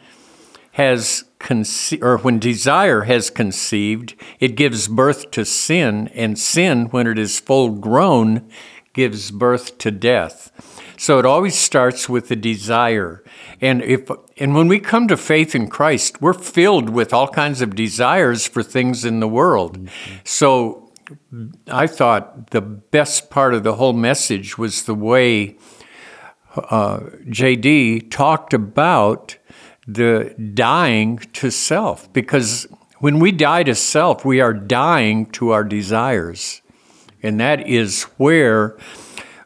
has 0.73 1.25
conceived, 1.39 2.03
or 2.03 2.19
when 2.19 2.39
desire 2.39 3.03
has 3.03 3.31
conceived, 3.31 4.15
it 4.39 4.57
gives 4.57 4.89
birth 4.89 5.31
to 5.33 5.45
sin, 5.45 6.09
and 6.09 6.39
sin, 6.39 6.87
when 6.87 7.07
it 7.07 7.19
is 7.19 7.41
full 7.41 7.71
grown, 7.71 8.49
gives 8.93 9.31
birth 9.31 9.79
to 9.79 9.91
death. 9.91 10.53
So 10.97 11.19
it 11.19 11.25
always 11.25 11.55
starts 11.55 12.11
with 12.11 12.29
the 12.29 12.37
desire. 12.37 13.25
And 13.61 13.83
if 13.83 14.11
and 14.37 14.55
when 14.55 14.69
we 14.69 14.81
come 14.81 15.09
to 15.09 15.17
faith 15.17 15.55
in 15.55 15.69
Christ, 15.69 16.21
we're 16.21 16.35
filled 16.35 16.91
with 16.91 17.15
all 17.15 17.29
kinds 17.29 17.63
of 17.63 17.75
desires 17.75 18.47
for 18.47 18.63
things 18.63 19.05
in 19.05 19.21
the 19.21 19.29
world. 19.29 19.79
Mm-hmm. 19.79 20.15
So 20.25 20.93
I 21.69 21.87
thought 21.87 22.51
the 22.51 22.61
best 22.61 23.31
part 23.31 23.55
of 23.55 23.63
the 23.63 23.77
whole 23.77 23.95
message 23.95 24.59
was 24.59 24.85
the 24.85 24.95
way 24.95 25.57
uh, 26.57 27.01
JD 27.29 28.11
talked 28.11 28.55
about 28.55 29.37
the 29.87 30.35
dying 30.55 31.19
to 31.35 31.51
self, 31.51 32.13
because 32.13 32.67
when 32.99 33.19
we 33.19 33.33
die 33.33 33.63
to 33.63 33.75
self, 33.75 34.25
we 34.25 34.41
are 34.41 34.53
dying 34.53 35.27
to 35.33 35.51
our 35.51 35.65
desires. 35.65 36.61
And 37.23 37.41
that 37.41 37.67
is 37.67 38.05
where 38.19 38.77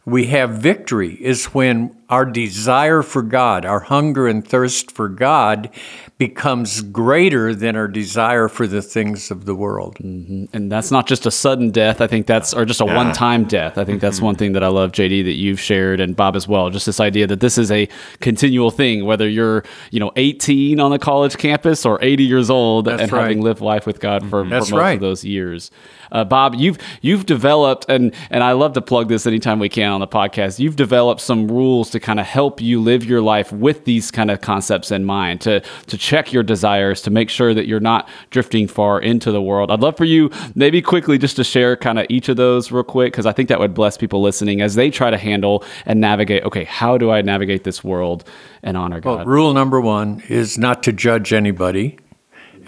we 0.04 0.26
have 0.26 0.50
victory, 0.50 1.14
is 1.14 1.46
when 1.46 1.96
our 2.08 2.26
desire 2.26 3.02
for 3.02 3.22
God, 3.22 3.64
our 3.64 3.80
hunger 3.80 4.28
and 4.28 4.46
thirst 4.46 4.90
for 4.90 5.08
God, 5.08 5.70
becomes 6.16 6.80
greater 6.80 7.56
than 7.56 7.74
our 7.74 7.88
desire 7.88 8.46
for 8.48 8.68
the 8.68 8.80
things 8.80 9.32
of 9.32 9.46
the 9.46 9.54
world. 9.54 9.96
Mm-hmm. 9.96 10.44
And 10.52 10.70
that's 10.70 10.92
not 10.92 11.08
just 11.08 11.26
a 11.26 11.30
sudden 11.30 11.70
death. 11.70 12.00
I 12.00 12.06
think 12.06 12.26
that's, 12.26 12.54
or 12.54 12.64
just 12.64 12.80
a 12.80 12.84
yeah. 12.84 12.94
one 12.94 13.12
time 13.12 13.44
death. 13.44 13.78
I 13.78 13.84
think 13.84 14.00
that's 14.00 14.18
mm-hmm. 14.18 14.26
one 14.26 14.34
thing 14.36 14.52
that 14.52 14.62
I 14.62 14.68
love, 14.68 14.92
JD, 14.92 15.24
that 15.24 15.32
you've 15.32 15.58
shared 15.58 16.00
and 16.00 16.14
Bob 16.14 16.36
as 16.36 16.46
well. 16.46 16.70
Just 16.70 16.86
this 16.86 17.00
idea 17.00 17.26
that 17.26 17.40
this 17.40 17.58
is 17.58 17.72
a 17.72 17.88
continual 18.20 18.70
thing, 18.70 19.04
whether 19.04 19.28
you're, 19.28 19.64
you 19.90 19.98
know, 19.98 20.12
18 20.14 20.78
on 20.78 20.92
a 20.92 21.00
college 21.00 21.36
campus 21.36 21.84
or 21.84 21.98
80 22.00 22.22
years 22.22 22.48
old 22.48 22.84
that's 22.84 23.02
and 23.02 23.12
right. 23.12 23.22
having 23.22 23.40
lived 23.40 23.60
life 23.60 23.84
with 23.84 23.98
God 23.98 24.22
for, 24.30 24.42
mm-hmm. 24.42 24.50
for 24.50 24.56
most 24.56 24.70
right. 24.70 24.92
of 24.92 25.00
those 25.00 25.24
years. 25.24 25.72
Uh, 26.12 26.24
Bob, 26.24 26.54
you've 26.54 26.78
you've 27.02 27.26
developed, 27.26 27.86
and 27.88 28.14
and 28.30 28.42
I 28.42 28.52
love 28.52 28.72
to 28.74 28.80
plug 28.80 29.08
this 29.08 29.26
anytime 29.26 29.58
we 29.58 29.68
can 29.68 29.92
on 29.92 30.00
the 30.00 30.08
podcast. 30.08 30.58
You've 30.58 30.76
developed 30.76 31.20
some 31.20 31.48
rules 31.48 31.90
to 31.90 32.00
kind 32.00 32.20
of 32.20 32.26
help 32.26 32.60
you 32.60 32.80
live 32.80 33.04
your 33.04 33.20
life 33.20 33.52
with 33.52 33.84
these 33.84 34.10
kind 34.10 34.30
of 34.30 34.40
concepts 34.40 34.90
in 34.90 35.04
mind, 35.04 35.40
to 35.42 35.60
to 35.60 35.98
check 35.98 36.32
your 36.32 36.42
desires, 36.42 37.02
to 37.02 37.10
make 37.10 37.30
sure 37.30 37.54
that 37.54 37.66
you're 37.66 37.80
not 37.80 38.08
drifting 38.30 38.66
far 38.68 39.00
into 39.00 39.32
the 39.32 39.42
world. 39.42 39.70
I'd 39.70 39.80
love 39.80 39.96
for 39.96 40.04
you 40.04 40.30
maybe 40.54 40.82
quickly 40.82 41.18
just 41.18 41.36
to 41.36 41.44
share 41.44 41.76
kind 41.76 41.98
of 41.98 42.06
each 42.08 42.28
of 42.28 42.36
those 42.36 42.70
real 42.70 42.82
quick 42.82 43.12
because 43.12 43.26
I 43.26 43.32
think 43.32 43.48
that 43.48 43.58
would 43.60 43.74
bless 43.74 43.96
people 43.96 44.22
listening 44.22 44.60
as 44.60 44.74
they 44.74 44.90
try 44.90 45.10
to 45.10 45.18
handle 45.18 45.64
and 45.86 46.00
navigate. 46.00 46.44
Okay, 46.44 46.64
how 46.64 46.98
do 46.98 47.10
I 47.10 47.22
navigate 47.22 47.64
this 47.64 47.82
world 47.82 48.24
and 48.62 48.76
honor 48.76 49.00
God? 49.00 49.18
Well, 49.18 49.26
rule 49.26 49.54
number 49.54 49.80
one 49.80 50.22
is 50.28 50.58
not 50.58 50.82
to 50.84 50.92
judge 50.92 51.32
anybody 51.32 51.98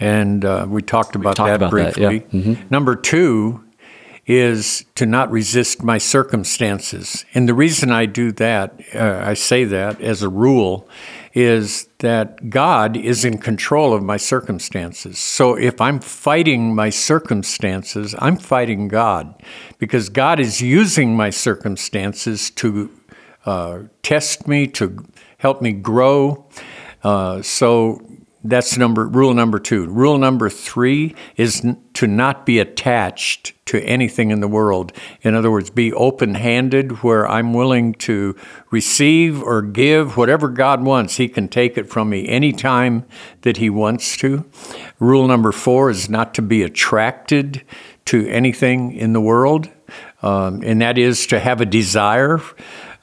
and 0.01 0.45
uh, 0.45 0.67
we 0.69 0.83
talked 0.83 1.17
about 1.17 1.37
talked 1.37 1.49
that 1.49 1.57
about 1.57 1.71
briefly. 1.71 2.19
That, 2.21 2.35
yeah. 2.35 2.41
mm-hmm. 2.41 2.69
Number 2.71 2.97
two 2.97 3.63
is 4.27 4.85
to 4.97 5.07
not 5.07 5.31
resist 5.31 5.83
my 5.85 5.99
circumstances. 5.99 7.25
And 7.33 7.49
the 7.49 7.55
reason 7.55 7.93
I 7.93 8.07
do 8.07 8.33
that, 8.33 8.81
uh, 8.95 9.23
I 9.25 9.35
say 9.35 9.65
that 9.65 10.01
as 10.01 10.23
a 10.23 10.29
rule, 10.29 10.89
is 11.33 11.87
that 11.99 12.51
God 12.51 12.97
is 12.97 13.25
in 13.25 13.39
control 13.39 13.93
of 13.93 14.03
my 14.03 14.17
circumstances. 14.17 15.19
So 15.19 15.55
if 15.55 15.81
I'm 15.81 16.01
fighting 16.01 16.75
my 16.75 16.91
circumstances, 16.91 18.15
I'm 18.19 18.37
fighting 18.37 18.89
God 18.89 19.41
because 19.79 20.09
God 20.09 20.41
is 20.41 20.61
using 20.61 21.15
my 21.15 21.31
circumstances 21.31 22.51
to 22.53 22.91
uh, 23.45 23.81
test 24.03 24.49
me, 24.49 24.67
to 24.69 25.05
help 25.39 25.63
me 25.63 25.73
grow. 25.73 26.47
Uh, 27.05 27.43
so 27.43 28.01
that's 28.49 28.77
number 28.77 29.07
rule 29.07 29.35
number 29.35 29.59
two. 29.59 29.87
Rule 29.87 30.19
number 30.19 30.49
three 30.49 31.15
is 31.37 31.65
n- 31.65 31.83
to 31.95 32.07
not 32.07 32.47
be 32.47 32.59
attached 32.59 33.53
to 33.67 33.81
anything 33.81 34.31
in 34.31 34.41
the 34.41 34.49
world. 34.49 34.93
In 35.23 35.35
other 35.35 35.51
words, 35.51 35.71
be 35.71 35.93
open 35.93 36.35
handed, 36.35 37.03
where 37.03 37.29
I'm 37.29 37.53
willing 37.53 37.95
to 37.95 38.37
receive 38.71 39.43
or 39.43 39.63
give 39.63 40.17
whatever 40.17 40.49
God 40.49 40.83
wants. 40.83 41.17
He 41.17 41.29
can 41.29 41.49
take 41.49 41.77
it 41.77 41.89
from 41.89 42.11
me 42.11 42.29
anytime 42.29 43.05
that 43.43 43.57
He 43.57 43.71
wants 43.71 44.17
to. 44.19 44.45
Rule 44.99 45.27
number 45.27 45.53
four 45.53 45.91
is 45.91 46.09
not 46.09 46.35
to 46.35 46.43
be 46.43 46.63
attracted 46.63 47.63
to 48.07 48.27
anything 48.29 48.93
in 48.93 49.13
the 49.13 49.21
world, 49.21 49.69
um, 50.23 50.63
and 50.65 50.81
that 50.81 50.97
is 50.97 51.27
to 51.27 51.41
have 51.41 51.61
a 51.61 51.67
desire 51.67 52.41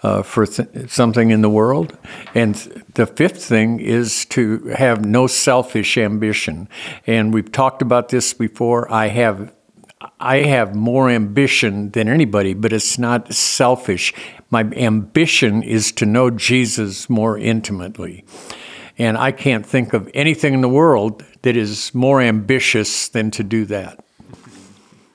uh, 0.03 0.21
for 0.21 0.45
th- 0.45 0.89
something 0.89 1.31
in 1.31 1.41
the 1.41 1.49
world. 1.49 1.97
And 2.35 2.55
the 2.93 3.07
fifth 3.07 3.43
thing 3.43 3.79
is 3.79 4.25
to 4.25 4.67
have 4.67 5.05
no 5.05 5.27
selfish 5.27 5.97
ambition. 5.97 6.67
And 7.07 7.33
we've 7.33 7.51
talked 7.51 7.81
about 7.81 8.09
this 8.09 8.33
before. 8.33 8.91
I 8.91 9.07
have 9.07 9.53
I 10.19 10.39
have 10.39 10.75
more 10.75 11.09
ambition 11.09 11.91
than 11.91 12.09
anybody, 12.09 12.53
but 12.53 12.73
it's 12.73 12.99
not 12.99 13.33
selfish. 13.33 14.13
My 14.49 14.63
ambition 14.75 15.63
is 15.63 15.93
to 15.93 16.05
know 16.05 16.29
Jesus 16.29 17.09
more 17.09 17.37
intimately. 17.37 18.25
And 18.97 19.17
I 19.17 19.31
can't 19.31 19.65
think 19.65 19.93
of 19.93 20.09
anything 20.13 20.53
in 20.53 20.61
the 20.61 20.69
world 20.69 21.23
that 21.41 21.55
is 21.55 21.95
more 21.95 22.21
ambitious 22.21 23.07
than 23.07 23.31
to 23.31 23.43
do 23.43 23.65
that. 23.65 24.02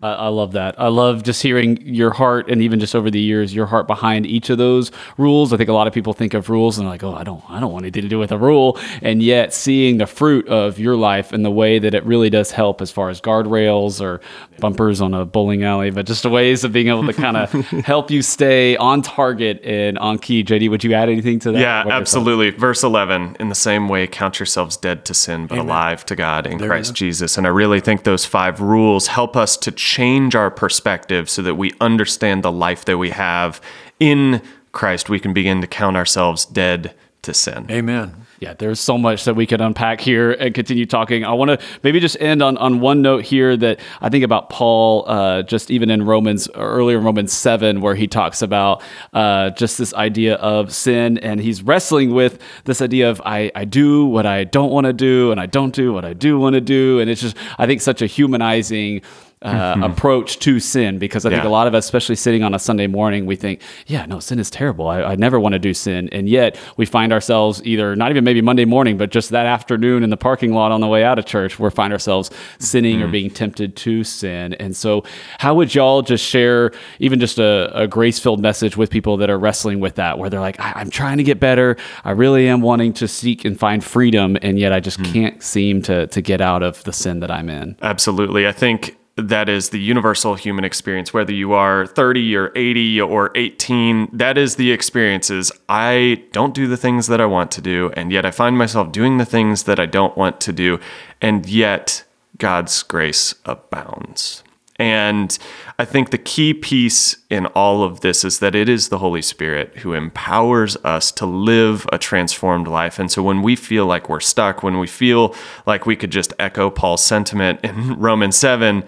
I, 0.02 0.12
I 0.12 0.28
love 0.28 0.52
that. 0.52 0.78
I 0.80 0.88
love 0.88 1.22
just 1.22 1.42
hearing 1.42 1.78
your 1.82 2.10
heart, 2.10 2.50
and 2.50 2.62
even 2.62 2.80
just 2.80 2.94
over 2.94 3.10
the 3.10 3.20
years, 3.20 3.54
your 3.54 3.66
heart 3.66 3.86
behind 3.86 4.26
each 4.26 4.50
of 4.50 4.58
those 4.58 4.90
rules. 5.16 5.52
I 5.52 5.56
think 5.56 5.68
a 5.68 5.72
lot 5.72 5.86
of 5.86 5.92
people 5.92 6.12
think 6.12 6.34
of 6.34 6.48
rules 6.50 6.78
and 6.78 6.86
they're 6.86 6.92
like, 6.92 7.02
"Oh, 7.02 7.14
I 7.14 7.24
don't, 7.24 7.42
I 7.48 7.60
don't 7.60 7.72
want 7.72 7.84
anything 7.84 8.02
to 8.02 8.08
do 8.08 8.18
with 8.18 8.32
a 8.32 8.38
rule," 8.38 8.78
and 9.02 9.22
yet 9.22 9.52
seeing 9.54 9.98
the 9.98 10.06
fruit 10.06 10.46
of 10.48 10.78
your 10.78 10.96
life 10.96 11.32
and 11.32 11.44
the 11.44 11.50
way 11.50 11.78
that 11.78 11.94
it 11.94 12.04
really 12.04 12.30
does 12.30 12.50
help, 12.50 12.80
as 12.80 12.90
far 12.90 13.10
as 13.10 13.20
guardrails 13.20 14.00
or 14.00 14.20
bumpers 14.60 15.00
on 15.00 15.14
a 15.14 15.24
bowling 15.24 15.64
alley, 15.64 15.90
but 15.90 16.06
just 16.06 16.22
the 16.22 16.30
ways 16.30 16.64
of 16.64 16.72
being 16.72 16.88
able 16.88 17.06
to 17.06 17.12
kind 17.12 17.36
of 17.36 17.52
help 17.84 18.10
you 18.10 18.22
stay 18.22 18.76
on 18.76 19.02
target 19.02 19.60
and 19.64 19.98
on 19.98 20.18
key. 20.18 20.44
JD, 20.44 20.70
would 20.70 20.84
you 20.84 20.94
add 20.94 21.08
anything 21.08 21.38
to 21.40 21.52
that? 21.52 21.60
Yeah, 21.60 21.78
What 21.78 21.86
are 21.86 21.88
your 21.88 22.00
absolutely. 22.00 22.50
Verse 22.50 22.82
11, 22.82 23.36
in 23.40 23.48
the 23.48 23.54
same 23.54 23.88
way, 23.88 24.06
count 24.06 24.38
yourselves 24.38 24.76
dead 24.76 25.04
to 25.06 25.14
sin, 25.14 25.46
but 25.46 25.58
alive 25.58 26.04
to 26.06 26.16
God 26.16 26.46
in 26.46 26.58
Christ 26.58 26.94
Jesus. 26.94 27.38
And 27.38 27.46
I 27.46 27.50
really 27.50 27.80
think 27.80 28.04
those 28.04 28.24
five 28.24 28.60
rules 28.60 29.08
help 29.08 29.36
us 29.36 29.56
to 29.58 29.70
change 29.88 30.34
our 30.34 30.50
perspective 30.50 31.30
so 31.30 31.40
that 31.40 31.54
we 31.54 31.72
understand 31.80 32.42
the 32.42 32.52
life 32.52 32.84
that 32.84 32.98
we 32.98 33.08
have 33.08 33.58
in 33.98 34.42
Christ. 34.70 35.08
We 35.08 35.18
can 35.18 35.32
begin 35.32 35.62
to 35.62 35.66
count 35.66 35.96
ourselves 35.96 36.44
dead 36.44 36.94
to 37.22 37.32
sin. 37.32 37.66
Amen. 37.70 38.26
Yeah, 38.38 38.52
there's 38.52 38.78
so 38.78 38.98
much 38.98 39.24
that 39.24 39.34
we 39.34 39.46
could 39.46 39.62
unpack 39.62 40.00
here 40.00 40.30
and 40.30 40.54
continue 40.54 40.84
talking. 40.84 41.24
I 41.24 41.32
want 41.32 41.58
to 41.58 41.66
maybe 41.82 42.00
just 42.00 42.20
end 42.20 42.42
on, 42.42 42.56
on 42.58 42.80
one 42.80 43.00
note 43.00 43.24
here 43.24 43.56
that 43.56 43.80
I 44.00 44.10
think 44.10 44.24
about 44.24 44.50
Paul, 44.50 45.08
uh, 45.08 45.42
just 45.42 45.70
even 45.70 45.90
in 45.90 46.04
Romans, 46.04 46.48
earlier 46.54 46.98
in 46.98 47.04
Romans 47.04 47.32
7, 47.32 47.80
where 47.80 47.96
he 47.96 48.06
talks 48.06 48.42
about 48.42 48.82
uh, 49.14 49.50
just 49.50 49.78
this 49.78 49.92
idea 49.94 50.34
of 50.36 50.72
sin 50.72 51.18
and 51.18 51.40
he's 51.40 51.62
wrestling 51.62 52.12
with 52.12 52.40
this 52.64 52.80
idea 52.80 53.10
of 53.10 53.20
I, 53.24 53.50
I 53.56 53.64
do 53.64 54.04
what 54.04 54.26
I 54.26 54.44
don't 54.44 54.70
want 54.70 54.84
to 54.84 54.92
do 54.92 55.32
and 55.32 55.40
I 55.40 55.46
don't 55.46 55.74
do 55.74 55.92
what 55.94 56.04
I 56.04 56.12
do 56.12 56.38
want 56.38 56.54
to 56.54 56.60
do. 56.60 57.00
And 57.00 57.10
it's 57.10 57.22
just, 57.22 57.36
I 57.58 57.66
think, 57.66 57.80
such 57.80 58.02
a 58.02 58.06
humanizing 58.06 59.02
uh, 59.42 59.74
mm-hmm. 59.74 59.82
approach 59.84 60.38
to 60.40 60.58
sin 60.58 60.98
because 60.98 61.24
I 61.24 61.30
think 61.30 61.44
Yeah. 61.44 61.48
a 61.48 61.50
lot 61.50 61.66
of 61.66 61.74
us, 61.74 61.84
especially 61.84 62.16
sitting 62.16 62.42
on 62.42 62.54
a 62.54 62.58
Sunday 62.58 62.86
morning, 62.86 63.24
we 63.24 63.36
think, 63.36 63.60
yeah, 63.86 64.04
no, 64.06 64.18
sin 64.18 64.38
is 64.38 64.50
terrible. 64.50 64.88
I, 64.88 65.02
I 65.02 65.16
never 65.16 65.38
want 65.38 65.52
to 65.52 65.58
do 65.58 65.74
sin. 65.74 66.08
And 66.10 66.28
yet 66.28 66.58
we 66.76 66.86
find 66.86 67.12
ourselves 67.12 67.62
either 67.64 67.94
not 67.94 68.10
even 68.10 68.24
maybe 68.24 68.40
Monday 68.40 68.64
morning, 68.64 68.96
but 68.98 69.10
just 69.10 69.30
that 69.30 69.46
afternoon 69.46 70.02
in 70.02 70.10
the 70.10 70.16
parking 70.16 70.52
lot 70.52 70.72
on 70.72 70.80
the 70.80 70.88
way 70.88 71.04
out 71.04 71.18
of 71.18 71.26
church, 71.26 71.58
we 71.58 71.70
find 71.70 71.92
ourselves 71.92 72.30
sinning 72.58 73.00
or 73.00 73.04
mm-hmm. 73.04 73.12
being 73.12 73.30
tempted 73.30 73.76
to 73.76 74.02
sin. 74.04 74.54
And 74.54 74.76
so, 74.76 75.04
how 75.38 75.54
would 75.54 75.74
y'all 75.74 76.02
just 76.02 76.24
share 76.24 76.72
even 76.98 77.20
just 77.20 77.38
a, 77.38 77.70
a 77.74 77.86
grace 77.86 78.18
filled 78.18 78.40
message 78.40 78.76
with 78.76 78.90
people 78.90 79.16
that 79.18 79.30
are 79.30 79.38
wrestling 79.38 79.80
with 79.80 79.94
that, 79.96 80.18
where 80.18 80.28
they're 80.30 80.40
like, 80.40 80.58
I, 80.58 80.72
I'm 80.76 80.90
trying 80.90 81.18
to 81.18 81.24
get 81.24 81.38
better. 81.38 81.76
I 82.04 82.10
really 82.10 82.48
am 82.48 82.60
wanting 82.60 82.92
to 82.94 83.08
seek 83.08 83.44
and 83.44 83.58
find 83.58 83.84
freedom. 83.84 84.36
And 84.42 84.58
yet 84.58 84.72
I 84.72 84.80
just 84.80 84.98
mm. 84.98 85.12
can't 85.12 85.42
seem 85.42 85.82
to, 85.82 86.06
to 86.08 86.20
get 86.20 86.40
out 86.40 86.62
of 86.62 86.82
the 86.84 86.92
sin 86.92 87.20
that 87.20 87.30
I'm 87.30 87.48
in. 87.48 87.76
Absolutely. 87.82 88.46
I 88.46 88.52
think 88.52 88.96
that 89.18 89.48
is 89.48 89.70
the 89.70 89.80
universal 89.80 90.34
human 90.34 90.64
experience, 90.64 91.12
whether 91.12 91.32
you 91.32 91.52
are 91.52 91.86
30 91.86 92.36
or 92.36 92.52
80 92.54 93.00
or 93.00 93.30
18. 93.34 94.08
That 94.12 94.38
is 94.38 94.56
the 94.56 94.70
experiences. 94.70 95.50
I 95.68 96.24
don't 96.32 96.54
do 96.54 96.66
the 96.66 96.76
things 96.76 97.08
that 97.08 97.20
I 97.20 97.26
want 97.26 97.50
to 97.52 97.60
do, 97.60 97.90
and 97.96 98.12
yet 98.12 98.24
I 98.24 98.30
find 98.30 98.56
myself 98.56 98.92
doing 98.92 99.18
the 99.18 99.24
things 99.24 99.64
that 99.64 99.80
I 99.80 99.86
don't 99.86 100.16
want 100.16 100.40
to 100.42 100.52
do, 100.52 100.78
and 101.20 101.46
yet 101.46 102.04
God's 102.38 102.82
grace 102.82 103.34
abounds. 103.44 104.44
And 104.78 105.36
I 105.76 105.84
think 105.84 106.10
the 106.10 106.18
key 106.18 106.54
piece 106.54 107.16
in 107.28 107.46
all 107.46 107.82
of 107.82 108.00
this 108.00 108.24
is 108.24 108.38
that 108.38 108.54
it 108.54 108.68
is 108.68 108.88
the 108.88 108.98
Holy 108.98 109.22
Spirit 109.22 109.78
who 109.78 109.92
empowers 109.92 110.76
us 110.84 111.10
to 111.12 111.26
live 111.26 111.84
a 111.92 111.98
transformed 111.98 112.68
life. 112.68 113.00
And 113.00 113.10
so 113.10 113.20
when 113.20 113.42
we 113.42 113.56
feel 113.56 113.86
like 113.86 114.08
we're 114.08 114.20
stuck, 114.20 114.62
when 114.62 114.78
we 114.78 114.86
feel 114.86 115.34
like 115.66 115.84
we 115.84 115.96
could 115.96 116.12
just 116.12 116.32
echo 116.38 116.70
Paul's 116.70 117.02
sentiment 117.02 117.58
in 117.64 117.94
Romans 117.98 118.36
7, 118.36 118.84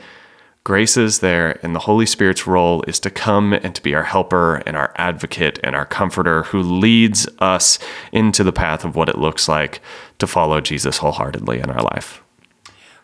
grace 0.65 0.97
is 0.97 1.21
there, 1.21 1.59
and 1.63 1.75
the 1.75 1.81
Holy 1.81 2.07
Spirit's 2.07 2.47
role 2.47 2.83
is 2.83 3.01
to 3.01 3.11
come 3.11 3.53
and 3.53 3.75
to 3.75 3.83
be 3.83 3.95
our 3.95 4.03
helper 4.03 4.57
and 4.67 4.77
our 4.77 4.93
advocate 4.97 5.59
and 5.65 5.75
our 5.75 5.87
comforter 5.87 6.45
who 6.45 6.61
leads 6.61 7.29
us 7.39 7.79
into 8.13 8.45
the 8.45 8.53
path 8.53 8.85
of 8.85 8.97
what 8.97 9.09
it 9.09 9.19
looks 9.19 9.49
like 9.49 9.81
to 10.19 10.27
follow 10.27 10.61
Jesus 10.61 10.99
wholeheartedly 10.99 11.59
in 11.59 11.71
our 11.71 11.83
life. 11.83 12.23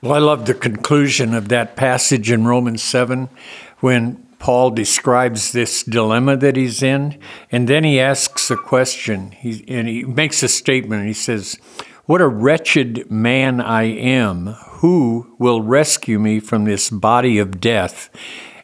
Well, 0.02 0.12
I 0.12 0.18
love 0.18 0.46
the 0.46 0.54
conclusion 0.54 1.34
of 1.34 1.48
that 1.48 1.74
passage 1.74 2.30
in 2.30 2.46
Romans 2.46 2.82
7 2.82 3.28
when 3.80 4.26
Paul 4.38 4.70
describes 4.70 5.52
this 5.52 5.82
dilemma 5.82 6.36
that 6.36 6.56
he's 6.56 6.82
in. 6.82 7.18
And 7.50 7.68
then 7.68 7.84
he 7.84 7.98
asks 7.98 8.50
a 8.50 8.56
question. 8.56 9.32
He, 9.32 9.64
and 9.66 9.88
he 9.88 10.04
makes 10.04 10.42
a 10.42 10.48
statement. 10.48 11.06
He 11.06 11.14
says, 11.14 11.58
What 12.06 12.20
a 12.20 12.28
wretched 12.28 13.10
man 13.10 13.60
I 13.60 13.82
am. 13.82 14.54
Who 14.78 15.34
will 15.40 15.60
rescue 15.60 16.20
me 16.20 16.38
from 16.38 16.64
this 16.64 16.88
body 16.88 17.40
of 17.40 17.60
death? 17.60 18.10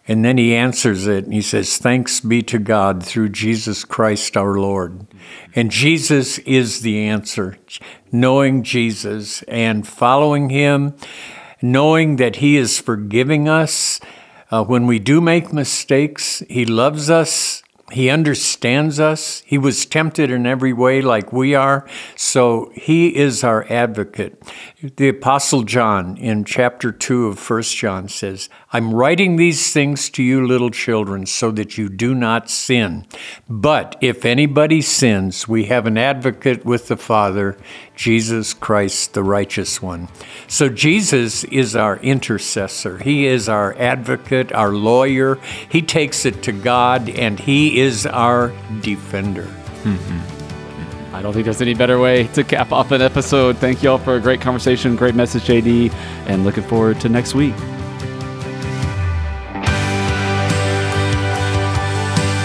And 0.07 0.25
then 0.25 0.39
he 0.39 0.55
answers 0.55 1.09
it 1.09 1.25
and 1.25 1.35
he 1.35 1.43
says, 1.43 1.77
Thanks 1.77 2.21
be 2.21 2.43
to 2.43 2.61
God 2.61 3.03
through 3.05 3.31
Jesus 3.31 3.85
Christ 3.85 4.37
our 4.37 4.61
Lord. 4.61 5.09
And 5.57 5.73
Jesus 5.73 6.39
is 6.39 6.83
the 6.83 7.01
answer. 7.09 7.59
Knowing 8.13 8.63
Jesus 8.63 9.43
and 9.49 9.89
following 9.89 10.51
him, 10.51 10.95
knowing 11.61 12.17
that 12.17 12.37
he 12.37 12.57
is 12.57 12.79
forgiving 12.79 13.49
us 13.49 13.99
uh, 14.53 14.63
when 14.63 14.87
we 14.87 15.01
do 15.01 15.21
make 15.21 15.53
mistakes, 15.53 16.45
he 16.49 16.65
loves 16.65 17.11
us. 17.11 17.65
He 17.93 18.09
understands 18.09 18.99
us. 18.99 19.43
He 19.47 19.59
was 19.59 19.87
tempted 19.87 20.31
in 20.31 20.47
every 20.47 20.73
way 20.73 21.03
like 21.03 21.33
we 21.33 21.55
are. 21.55 21.87
So 22.17 22.73
he 22.75 23.15
is 23.15 23.45
our 23.45 23.71
advocate. 23.71 24.43
The 24.97 25.11
Apostle 25.11 25.63
John 25.63 26.17
in 26.17 26.45
chapter 26.45 26.91
2 26.91 27.27
of 27.27 27.51
1 27.51 27.63
John 27.63 28.09
says, 28.09 28.49
I'm 28.75 28.95
writing 28.95 29.37
these 29.37 29.71
things 29.71 30.09
to 30.11 30.23
you, 30.23 30.47
little 30.47 30.71
children, 30.71 31.27
so 31.27 31.51
that 31.51 31.77
you 31.77 31.91
do 31.91 32.15
not 32.15 32.49
sin. 32.49 33.07
But 33.47 33.97
if 34.01 34.25
anybody 34.25 34.81
sins, 34.81 35.47
we 35.47 35.67
have 35.67 35.87
an 35.87 35.99
advocate 35.99 36.65
with 36.65 36.89
the 36.89 36.97
Father, 36.97 37.59
Jesus 37.95 38.55
Christ, 38.55 39.13
the 39.13 39.23
righteous 39.23 39.83
one. 39.83 40.09
So 40.49 40.71
Jesus 40.71 41.45
is 41.45 41.77
our 41.77 41.99
intercessor. 41.99 42.97
He 42.97 43.27
is 43.27 43.47
our 43.47 43.77
advocate, 43.79 44.53
our 44.53 44.73
lawyer. 44.73 45.39
He 45.69 45.83
takes 45.83 46.25
it 46.25 46.43
to 46.45 46.53
God, 46.53 47.11
and 47.11 47.39
He 47.39 47.79
is 47.79 48.07
our 48.07 48.55
defender. 48.81 49.49
Mm-hmm. 49.83 51.15
I 51.15 51.21
don't 51.21 51.35
think 51.35 51.45
there's 51.45 51.61
any 51.61 51.75
better 51.75 51.99
way 51.99 52.27
to 52.29 52.43
cap 52.43 52.73
off 52.73 52.91
an 52.91 53.03
episode. 53.03 53.59
Thank 53.59 53.83
you 53.83 53.91
all 53.91 53.99
for 53.99 54.17
a 54.17 54.21
great 54.21 54.41
conversation, 54.41 54.97
great 54.97 55.15
message, 55.15 55.43
JD, 55.43 55.93
and 56.27 56.43
looking 56.43 56.63
forward 56.63 57.03
to 57.03 57.11
next 57.11 57.35
week. 57.35 57.55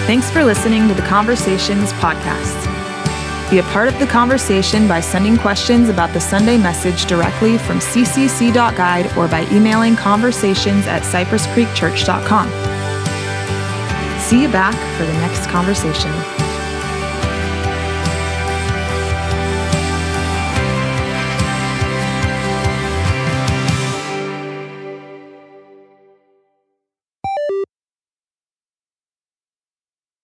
Thanks 0.08 0.30
for 0.30 0.42
listening 0.42 0.88
to 0.88 0.94
the 0.94 1.02
Conversations 1.02 1.92
podcast. 1.92 2.64
Be 3.50 3.58
a 3.58 3.62
part 3.64 3.88
of 3.88 3.98
the 3.98 4.06
conversation 4.06 4.88
by 4.88 5.00
sending 5.00 5.36
questions 5.36 5.90
about 5.90 6.14
the 6.14 6.18
Sunday 6.18 6.56
message 6.56 7.04
directly 7.04 7.58
from 7.58 7.78
ccc.guide 7.78 9.14
or 9.18 9.28
by 9.28 9.46
emailing 9.52 9.96
conversations 9.96 10.86
at 10.86 11.02
cypresscreekchurch.com. 11.02 12.48
See 14.18 14.40
you 14.40 14.48
back 14.48 14.72
for 14.96 15.04
the 15.04 15.12
next 15.12 15.46
conversation. 15.50 16.17